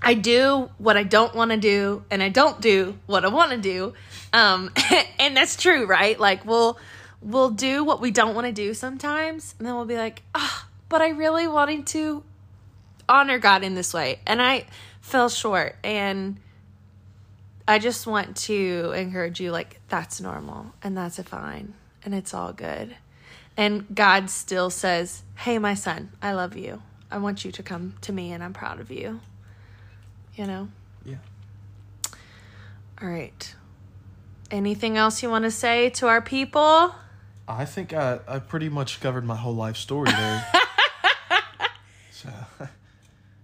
I 0.00 0.14
do 0.14 0.70
what 0.78 0.96
I 0.96 1.02
don't 1.02 1.34
want 1.34 1.50
to 1.50 1.56
do 1.56 2.04
and 2.10 2.22
I 2.22 2.28
don't 2.28 2.60
do 2.60 2.96
what 3.06 3.24
I 3.24 3.28
want 3.28 3.50
to 3.50 3.58
do. 3.58 3.94
Um 4.32 4.70
and 5.18 5.36
that's 5.36 5.56
true, 5.56 5.86
right? 5.86 6.18
Like 6.18 6.44
we'll 6.46 6.78
we'll 7.20 7.50
do 7.50 7.84
what 7.84 8.00
we 8.00 8.10
don't 8.10 8.34
want 8.34 8.46
to 8.46 8.52
do 8.52 8.74
sometimes 8.74 9.54
and 9.58 9.66
then 9.66 9.74
we'll 9.74 9.84
be 9.84 9.96
like, 9.96 10.22
"Ah, 10.34 10.66
but 10.88 11.02
I 11.02 11.10
really 11.10 11.48
wanted 11.48 11.86
to 11.88 12.22
honor 13.08 13.38
God 13.38 13.64
in 13.64 13.74
this 13.74 13.92
way." 13.92 14.20
And 14.26 14.40
I 14.40 14.66
fell 15.00 15.28
short 15.28 15.76
and 15.82 16.38
I 17.68 17.78
just 17.78 18.06
want 18.06 18.34
to 18.38 18.92
encourage 18.96 19.40
you 19.40 19.52
like 19.52 19.78
that's 19.88 20.22
normal 20.22 20.72
and 20.82 20.96
that's 20.96 21.22
fine 21.22 21.74
and 22.02 22.14
it's 22.14 22.32
all 22.32 22.54
good. 22.54 22.96
And 23.58 23.94
God 23.94 24.30
still 24.30 24.70
says, 24.70 25.22
"Hey 25.36 25.58
my 25.58 25.74
son, 25.74 26.10
I 26.22 26.32
love 26.32 26.56
you. 26.56 26.82
I 27.10 27.18
want 27.18 27.44
you 27.44 27.52
to 27.52 27.62
come 27.62 27.94
to 28.00 28.12
me 28.12 28.32
and 28.32 28.42
I'm 28.42 28.54
proud 28.54 28.80
of 28.80 28.90
you." 28.90 29.20
You 30.34 30.46
know? 30.46 30.68
Yeah. 31.04 31.16
All 33.02 33.08
right. 33.08 33.54
Anything 34.50 34.96
else 34.96 35.22
you 35.22 35.28
want 35.28 35.44
to 35.44 35.50
say 35.50 35.90
to 35.90 36.06
our 36.06 36.22
people? 36.22 36.94
I 37.46 37.66
think 37.66 37.92
I, 37.92 38.20
I 38.26 38.38
pretty 38.38 38.70
much 38.70 39.00
covered 39.00 39.26
my 39.26 39.36
whole 39.36 39.54
life 39.54 39.76
story 39.76 40.10
there. 40.10 40.46
so 42.12 42.30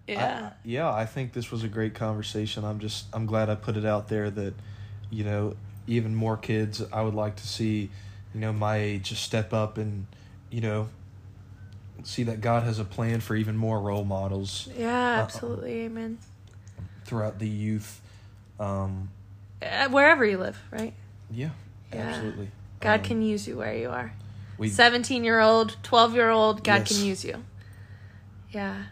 I- 0.08 0.52
yeah, 0.64 0.90
I 0.92 1.06
think 1.06 1.32
this 1.32 1.50
was 1.50 1.62
a 1.64 1.68
great 1.68 1.94
conversation. 1.94 2.64
I'm 2.64 2.78
just 2.78 3.06
I'm 3.12 3.26
glad 3.26 3.48
I 3.48 3.54
put 3.54 3.76
it 3.76 3.84
out 3.84 4.08
there 4.08 4.30
that 4.30 4.54
you 5.10 5.24
know 5.24 5.56
even 5.86 6.14
more 6.14 6.36
kids 6.36 6.82
I 6.92 7.02
would 7.02 7.14
like 7.14 7.36
to 7.36 7.46
see 7.46 7.90
you 8.34 8.40
know 8.40 8.52
my 8.52 8.76
age 8.78 9.10
just 9.10 9.22
step 9.22 9.52
up 9.52 9.76
and 9.78 10.06
you 10.50 10.60
know 10.60 10.88
see 12.02 12.22
that 12.24 12.40
God 12.40 12.64
has 12.64 12.78
a 12.78 12.84
plan 12.84 13.20
for 13.20 13.34
even 13.36 13.56
more 13.56 13.80
role 13.80 14.04
models 14.04 14.68
yeah, 14.76 15.20
absolutely. 15.22 15.82
Amen. 15.82 16.18
throughout 17.04 17.38
the 17.38 17.48
youth. 17.48 18.00
Um, 18.60 19.10
Uh, 19.62 19.88
wherever 19.88 20.24
you 20.24 20.36
live, 20.38 20.58
right? 20.70 20.92
yeah, 21.30 21.50
Yeah. 21.92 22.00
absolutely. 22.00 22.50
God 22.80 23.00
Um, 23.00 23.04
can 23.06 23.22
use 23.22 23.46
you 23.48 23.56
where 23.56 23.74
you 23.76 23.88
are. 23.90 24.12
we 24.58 24.68
17 24.68 25.24
year 25.24 25.40
old, 25.40 25.76
12 25.82 26.14
year 26.14 26.30
old, 26.30 26.62
God 26.64 26.80
Yes. 26.80 26.88
can 26.96 27.04
use 27.06 27.24
you. 27.24 27.42
Yeah. 28.50 28.84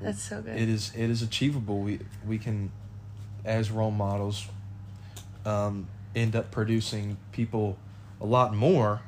That's 0.00 0.22
so 0.22 0.40
good. 0.42 0.56
it 0.56 0.68
is 0.68 0.92
it 0.96 1.10
is 1.10 1.22
achievable. 1.22 1.80
We 1.80 2.00
we 2.26 2.38
can, 2.38 2.70
as 3.44 3.70
role 3.70 3.90
models, 3.90 4.46
um, 5.44 5.88
end 6.14 6.34
up 6.36 6.50
producing 6.50 7.16
people 7.32 7.76
a 8.20 8.26
lot 8.26 8.54
more, 8.54 9.00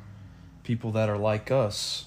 people 0.64 0.90
that 0.92 1.09
are 1.09 1.18
like 1.18 1.50
us, 1.50 2.07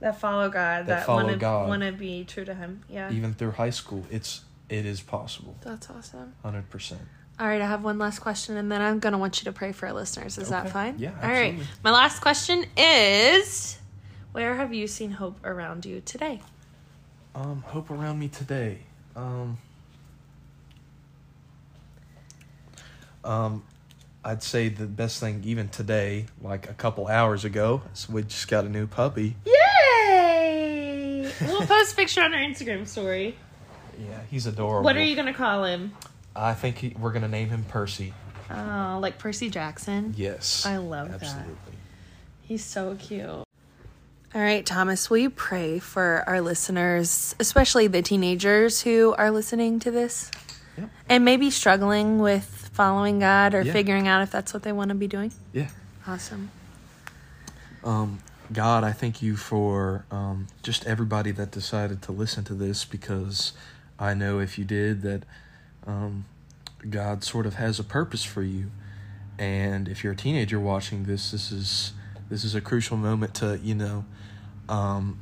that 0.00 0.20
follow 0.20 0.48
God, 0.48 0.86
That 0.86 0.98
that, 1.00 1.06
follow 1.06 1.24
wanna, 1.24 1.36
God. 1.36 1.68
wanna 1.68 1.92
be 1.92 2.24
true 2.24 2.44
to 2.44 2.54
Him. 2.54 2.82
Yeah. 2.88 3.10
even 3.12 3.34
through 3.34 3.52
high 3.52 3.70
school. 3.70 4.04
It's 4.10 4.42
it 4.68 4.86
is 4.86 5.00
possible, 5.02 5.56
That's 5.62 5.90
awesome. 5.90 6.34
hundred 6.42 6.70
percent. 6.70 7.02
All 7.38 7.46
right, 7.48 7.60
I 7.60 7.66
have 7.66 7.82
one 7.82 7.98
last 7.98 8.20
question, 8.20 8.56
and 8.56 8.70
then 8.70 8.80
I'm 8.80 9.00
going 9.00 9.10
to 9.12 9.18
want 9.18 9.40
you 9.40 9.46
to 9.46 9.52
pray 9.52 9.72
for 9.72 9.88
our 9.88 9.92
listeners. 9.92 10.38
Is 10.38 10.50
that 10.50 10.70
fine? 10.70 10.94
Yeah, 10.98 11.10
All 11.20 11.28
right. 11.28 11.56
My 11.82 11.90
last 11.90 12.20
question 12.20 12.64
is 12.76 13.76
Where 14.30 14.54
have 14.54 14.72
you 14.72 14.86
seen 14.86 15.10
hope 15.10 15.44
around 15.44 15.84
you 15.84 16.00
today? 16.00 16.40
Um, 17.34 17.64
hope 17.66 17.90
around 17.90 18.18
me 18.18 18.28
today. 18.28 18.78
Um, 19.16 19.58
um, 23.24 23.64
I'd 24.24 24.42
say 24.42 24.68
the 24.68 24.86
best 24.86 25.20
thing 25.20 25.42
even 25.44 25.68
today, 25.68 26.26
like 26.40 26.70
a 26.70 26.74
couple 26.74 27.08
hours 27.08 27.44
ago, 27.44 27.82
is 27.92 28.08
we 28.08 28.22
just 28.22 28.48
got 28.48 28.64
a 28.64 28.68
new 28.68 28.86
puppy. 28.86 29.36
Yay! 29.44 31.30
we'll 31.42 31.66
post 31.66 31.92
a 31.92 31.96
picture 31.96 32.22
on 32.22 32.32
our 32.32 32.40
Instagram 32.40 32.86
story. 32.86 33.36
Yeah, 33.98 34.20
he's 34.30 34.46
adorable. 34.46 34.84
What 34.84 34.96
are 34.96 35.02
you 35.02 35.14
going 35.14 35.26
to 35.26 35.32
call 35.32 35.64
him? 35.64 35.92
I 36.36 36.54
think 36.54 36.78
he, 36.78 36.96
we're 36.98 37.12
gonna 37.12 37.28
name 37.28 37.48
him 37.50 37.64
Percy. 37.68 38.12
Oh, 38.50 38.98
like 39.00 39.18
Percy 39.18 39.50
Jackson. 39.50 40.14
Yes, 40.16 40.66
I 40.66 40.78
love 40.78 41.08
that. 41.08 41.22
absolutely. 41.22 41.78
He's 42.42 42.64
so 42.64 42.96
cute. 42.98 43.43
All 44.34 44.40
right, 44.40 44.66
Thomas, 44.66 45.08
will 45.08 45.18
you 45.18 45.30
pray 45.30 45.78
for 45.78 46.24
our 46.26 46.40
listeners, 46.40 47.36
especially 47.38 47.86
the 47.86 48.02
teenagers 48.02 48.82
who 48.82 49.14
are 49.16 49.30
listening 49.30 49.78
to 49.80 49.92
this 49.92 50.30
Yep. 50.76 50.90
and 51.08 51.24
maybe 51.24 51.50
struggling 51.52 52.18
with 52.18 52.68
following 52.72 53.20
God 53.20 53.54
or 53.54 53.62
Yeah. 53.62 53.72
figuring 53.72 54.08
out 54.08 54.22
if 54.22 54.32
that's 54.32 54.52
what 54.52 54.64
they 54.64 54.72
want 54.72 54.88
to 54.88 54.96
be 54.96 55.06
doing? 55.06 55.32
Yeah. 55.52 55.68
Awesome. 56.06 56.50
Um, 57.84 58.18
God, 58.52 58.82
I 58.82 58.90
thank 58.90 59.22
you 59.22 59.36
for 59.36 60.04
um, 60.10 60.48
just 60.64 60.84
everybody 60.84 61.30
that 61.30 61.52
decided 61.52 62.02
to 62.02 62.12
listen 62.12 62.42
to 62.44 62.54
this 62.54 62.84
because 62.84 63.52
I 64.00 64.14
know 64.14 64.40
if 64.40 64.58
you 64.58 64.64
did 64.64 65.02
that 65.02 65.22
um, 65.86 66.24
God 66.90 67.22
sort 67.22 67.46
of 67.46 67.54
has 67.54 67.78
a 67.78 67.84
purpose 67.84 68.24
for 68.24 68.42
you. 68.42 68.72
And 69.38 69.86
if 69.86 70.02
you're 70.02 70.14
a 70.14 70.16
teenager 70.16 70.58
watching 70.58 71.04
this, 71.04 71.30
this 71.30 71.52
is 71.52 71.92
this 72.30 72.42
is 72.42 72.54
a 72.54 72.60
crucial 72.60 72.96
moment 72.96 73.34
to 73.34 73.58
you 73.62 73.74
know 73.74 74.04
um, 74.68 75.18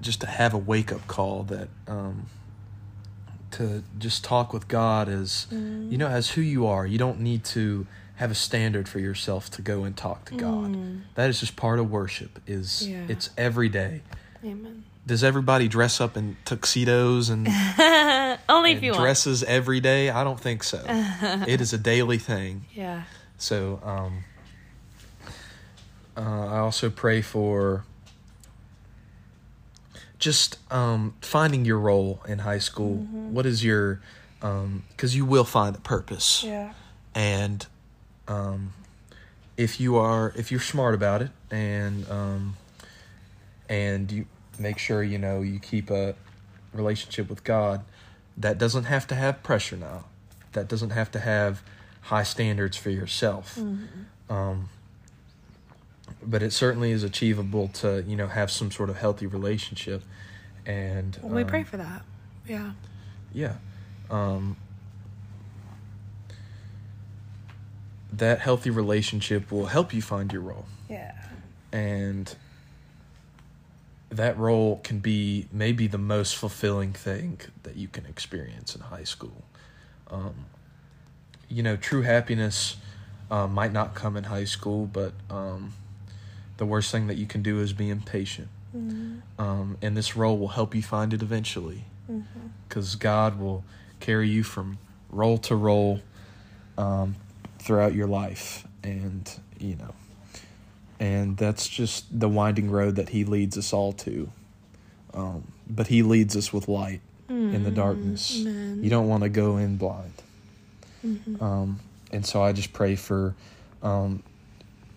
just 0.00 0.20
to 0.22 0.26
have 0.26 0.54
a 0.54 0.58
wake 0.58 0.92
up 0.92 1.06
call 1.06 1.42
that 1.44 1.68
um, 1.88 2.26
to 3.52 3.82
just 3.98 4.24
talk 4.24 4.52
with 4.52 4.68
God 4.68 5.08
as 5.08 5.46
you 5.50 5.96
know 5.98 6.08
as 6.08 6.30
who 6.30 6.40
you 6.40 6.66
are. 6.66 6.86
You 6.86 6.98
don't 6.98 7.20
need 7.20 7.44
to 7.46 7.86
have 8.16 8.30
a 8.30 8.34
standard 8.34 8.88
for 8.88 9.00
yourself 9.00 9.50
to 9.50 9.62
go 9.62 9.84
and 9.84 9.96
talk 9.96 10.24
to 10.26 10.34
God. 10.34 10.76
That 11.14 11.30
is 11.30 11.40
just 11.40 11.56
part 11.56 11.78
of 11.78 11.90
worship. 11.90 12.40
Is 12.46 12.86
Yeah. 12.88 13.04
it's 13.08 13.30
every 13.36 13.68
day. 13.68 14.02
Amen. 14.44 14.84
Does 15.06 15.22
everybody 15.24 15.68
dress 15.68 16.00
up 16.00 16.16
in 16.16 16.36
tuxedos 16.46 17.28
and, 17.28 17.46
Only 18.48 18.70
if 18.70 18.76
and 18.78 18.84
you 18.84 18.92
want. 18.92 19.02
dresses 19.02 19.42
every 19.42 19.80
day? 19.80 20.08
I 20.10 20.24
don't 20.24 20.40
think 20.40 20.62
so. 20.62 20.82
it 20.88 21.60
is 21.60 21.72
a 21.74 21.78
daily 21.78 22.16
thing. 22.18 22.64
Yeah. 22.72 23.02
So 23.36 23.80
um, 23.84 24.24
uh, 26.16 26.20
I 26.46 26.58
also 26.58 26.88
pray 26.90 27.20
for 27.20 27.84
just 30.24 30.56
um, 30.72 31.14
finding 31.20 31.66
your 31.66 31.78
role 31.78 32.22
in 32.26 32.38
high 32.40 32.58
school. 32.58 32.96
What 33.36 33.44
is 33.46 33.62
your 33.62 34.00
because 34.40 35.14
you 35.14 35.24
will 35.26 35.44
find 35.44 35.74
a 35.76 35.80
purpose 35.80 36.42
Yeah. 36.44 36.72
and 37.14 37.66
um, 38.28 38.72
if 39.56 39.80
you 39.80 39.96
are 39.96 40.32
if 40.36 40.50
you're 40.50 40.60
smart 40.74 40.94
about 40.94 41.20
it 41.22 41.30
and 41.50 42.08
um, 42.10 42.56
and 43.68 44.10
you 44.12 44.26
make 44.58 44.78
sure 44.78 45.02
you 45.02 45.18
know 45.18 45.40
you 45.40 45.58
keep 45.58 45.90
a 45.90 46.14
relationship 46.74 47.28
with 47.30 47.42
God 47.44 47.84
that 48.36 48.58
doesn't 48.58 48.84
have 48.84 49.06
to 49.06 49.14
have 49.14 49.42
pressure 49.42 49.76
now 49.76 50.04
that 50.52 50.68
doesn't 50.68 50.90
have 50.90 51.10
to 51.12 51.20
have 51.20 51.62
high 52.12 52.22
standards 52.24 52.76
for 52.76 52.90
yourself 52.90 53.58
um, 54.28 54.68
but 56.26 56.42
it 56.42 56.52
certainly 56.52 56.90
is 56.90 57.02
achievable 57.02 57.68
to 57.68 58.02
you 58.06 58.16
know 58.16 58.28
have 58.28 58.50
some 58.50 58.70
sort 58.70 58.90
of 58.90 58.96
healthy 58.96 59.26
relationship 59.26 60.02
and 60.66 61.18
Well, 61.22 61.34
we 61.34 61.42
um, 61.42 61.48
pray 61.48 61.64
for 61.64 61.76
that. 61.76 62.02
Yeah. 62.46 62.72
yeah. 63.32 63.54
Um, 64.10 64.56
that 68.12 68.40
healthy 68.40 68.70
relationship 68.70 69.50
will 69.50 69.66
help 69.66 69.92
you 69.92 70.02
find 70.02 70.32
your 70.32 70.42
role. 70.42 70.66
Yeah. 70.88 71.14
And 71.72 72.34
that 74.10 74.38
role 74.38 74.80
can 74.84 75.00
be 75.00 75.48
maybe 75.52 75.86
the 75.86 75.98
most 75.98 76.36
fulfilling 76.36 76.92
thing 76.92 77.40
that 77.64 77.76
you 77.76 77.88
can 77.88 78.06
experience 78.06 78.76
in 78.76 78.82
high 78.82 79.04
school. 79.04 79.42
Um, 80.10 80.46
you 81.48 81.62
know, 81.62 81.76
true 81.76 82.02
happiness 82.02 82.76
uh, 83.30 83.48
might 83.48 83.72
not 83.72 83.94
come 83.94 84.16
in 84.16 84.24
high 84.24 84.44
school, 84.44 84.86
but 84.86 85.12
um, 85.28 85.72
the 86.56 86.66
worst 86.66 86.90
thing 86.92 87.06
that 87.08 87.16
you 87.16 87.26
can 87.26 87.42
do 87.42 87.60
is 87.60 87.72
be 87.72 87.90
impatient. 87.90 88.48
Um, 89.38 89.76
and 89.82 89.96
this 89.96 90.16
role 90.16 90.36
will 90.38 90.48
help 90.48 90.74
you 90.74 90.82
find 90.82 91.12
it 91.14 91.22
eventually 91.22 91.84
because 92.68 92.96
God 92.96 93.38
will 93.38 93.64
carry 94.00 94.28
you 94.28 94.42
from 94.42 94.78
role 95.10 95.38
to 95.38 95.54
role 95.54 96.00
um, 96.76 97.14
throughout 97.60 97.94
your 97.94 98.08
life, 98.08 98.66
and 98.82 99.30
you 99.60 99.76
know, 99.76 99.94
and 100.98 101.36
that's 101.36 101.68
just 101.68 102.18
the 102.18 102.28
winding 102.28 102.70
road 102.70 102.96
that 102.96 103.10
He 103.10 103.24
leads 103.24 103.56
us 103.56 103.72
all 103.72 103.92
to. 103.92 104.30
Um, 105.14 105.44
but 105.70 105.86
He 105.86 106.02
leads 106.02 106.36
us 106.36 106.52
with 106.52 106.66
light 106.68 107.00
in 107.28 107.62
the 107.64 107.70
darkness. 107.70 108.32
You 108.84 108.90
don't 108.90 109.08
want 109.08 109.22
to 109.22 109.28
go 109.28 109.56
in 109.56 109.76
blind. 109.76 110.12
Um, 111.40 111.80
and 112.12 112.26
so 112.26 112.42
I 112.42 112.52
just 112.52 112.72
pray 112.72 112.96
for 112.96 113.34
um, 113.82 114.22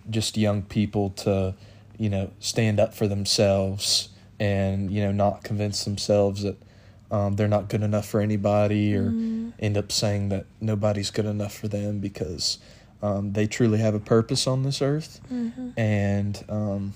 just 0.09 0.37
young 0.37 0.61
people 0.61 1.09
to, 1.11 1.55
you 1.97 2.09
know, 2.09 2.31
stand 2.39 2.79
up 2.79 2.93
for 2.93 3.07
themselves 3.07 4.09
and 4.39 4.91
you 4.91 5.01
know 5.01 5.11
not 5.11 5.43
convince 5.43 5.83
themselves 5.83 6.43
that 6.43 6.55
um, 7.09 7.35
they're 7.35 7.47
not 7.47 7.69
good 7.69 7.81
enough 7.81 8.07
for 8.07 8.19
anybody 8.19 8.95
or 8.95 9.07
end 9.59 9.77
up 9.77 9.91
saying 9.91 10.29
that 10.29 10.45
nobody's 10.61 11.09
good 11.09 11.25
enough 11.25 11.55
for 11.57 11.67
them 11.67 11.99
because 11.99 12.59
um, 13.01 13.33
they 13.33 13.47
truly 13.47 13.79
have 13.79 13.95
a 13.95 13.99
purpose 13.99 14.45
on 14.45 14.63
this 14.63 14.81
earth. 14.81 15.21
And 15.77 16.43
um, 16.49 16.93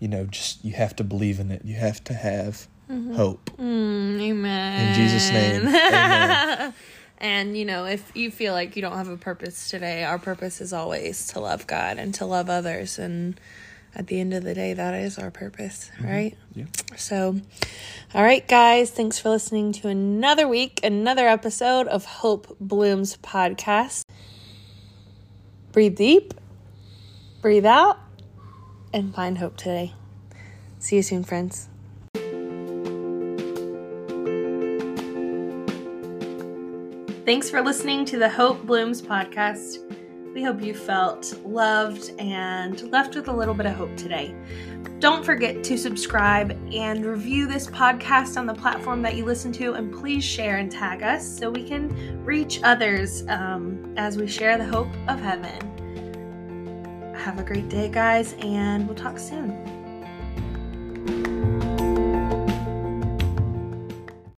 you 0.00 0.08
know 0.08 0.26
just 0.26 0.64
you 0.64 0.72
have 0.72 0.94
to 0.96 1.04
believe 1.04 1.40
in 1.40 1.50
it. 1.50 1.64
You 1.64 1.76
have 1.76 2.02
to 2.04 2.14
have 2.14 2.66
hope. 3.14 3.50
Mm, 3.56 4.20
amen. 4.20 4.88
in 4.88 4.94
jesus 4.94 5.30
name 5.30 5.66
amen 5.68 6.74
And 7.18 7.56
you 7.56 7.64
know, 7.64 7.86
if 7.86 8.14
you 8.16 8.30
feel 8.30 8.52
like 8.52 8.76
you 8.76 8.82
don't 8.82 8.96
have 8.96 9.08
a 9.08 9.16
purpose 9.16 9.70
today, 9.70 10.04
our 10.04 10.18
purpose 10.18 10.60
is 10.60 10.72
always 10.72 11.28
to 11.28 11.40
love 11.40 11.66
God 11.66 11.98
and 11.98 12.12
to 12.14 12.26
love 12.26 12.50
others. 12.50 12.98
And 12.98 13.38
at 13.94 14.08
the 14.08 14.20
end 14.20 14.34
of 14.34 14.42
the 14.42 14.54
day, 14.54 14.74
that 14.74 14.94
is 14.94 15.18
our 15.18 15.30
purpose, 15.30 15.90
mm-hmm. 15.96 16.08
right? 16.08 16.38
yeah 16.54 16.64
So, 16.96 17.40
all 18.14 18.22
right, 18.22 18.46
guys, 18.46 18.90
thanks 18.90 19.18
for 19.18 19.30
listening 19.30 19.72
to 19.74 19.88
another 19.88 20.48
week, 20.48 20.80
another 20.82 21.28
episode 21.28 21.86
of 21.86 22.04
Hope 22.04 22.56
Blooms 22.60 23.16
podcast. 23.18 24.02
Breathe 25.72 25.96
deep, 25.96 26.34
breathe 27.40 27.66
out, 27.66 27.98
and 28.92 29.14
find 29.14 29.38
hope 29.38 29.56
today. 29.56 29.92
See 30.78 30.96
you 30.96 31.02
soon, 31.02 31.24
friends. 31.24 31.68
Thanks 37.24 37.48
for 37.48 37.62
listening 37.62 38.04
to 38.06 38.18
the 38.18 38.28
Hope 38.28 38.66
Blooms 38.66 39.00
podcast. 39.00 39.78
We 40.34 40.42
hope 40.42 40.60
you 40.60 40.74
felt 40.74 41.34
loved 41.42 42.12
and 42.18 42.92
left 42.92 43.14
with 43.14 43.28
a 43.28 43.32
little 43.32 43.54
bit 43.54 43.64
of 43.64 43.72
hope 43.72 43.96
today. 43.96 44.34
Don't 44.98 45.24
forget 45.24 45.64
to 45.64 45.78
subscribe 45.78 46.50
and 46.74 47.02
review 47.02 47.46
this 47.46 47.66
podcast 47.66 48.36
on 48.36 48.44
the 48.44 48.52
platform 48.52 49.00
that 49.00 49.16
you 49.16 49.24
listen 49.24 49.52
to, 49.52 49.72
and 49.72 49.90
please 49.90 50.22
share 50.22 50.58
and 50.58 50.70
tag 50.70 51.02
us 51.02 51.26
so 51.26 51.48
we 51.48 51.66
can 51.66 52.22
reach 52.22 52.60
others 52.62 53.26
um, 53.28 53.94
as 53.96 54.18
we 54.18 54.28
share 54.28 54.58
the 54.58 54.66
hope 54.66 54.92
of 55.08 55.18
heaven. 55.18 57.14
Have 57.16 57.38
a 57.38 57.42
great 57.42 57.70
day, 57.70 57.88
guys, 57.88 58.34
and 58.40 58.86
we'll 58.86 58.96
talk 58.96 59.18
soon. 59.18 59.73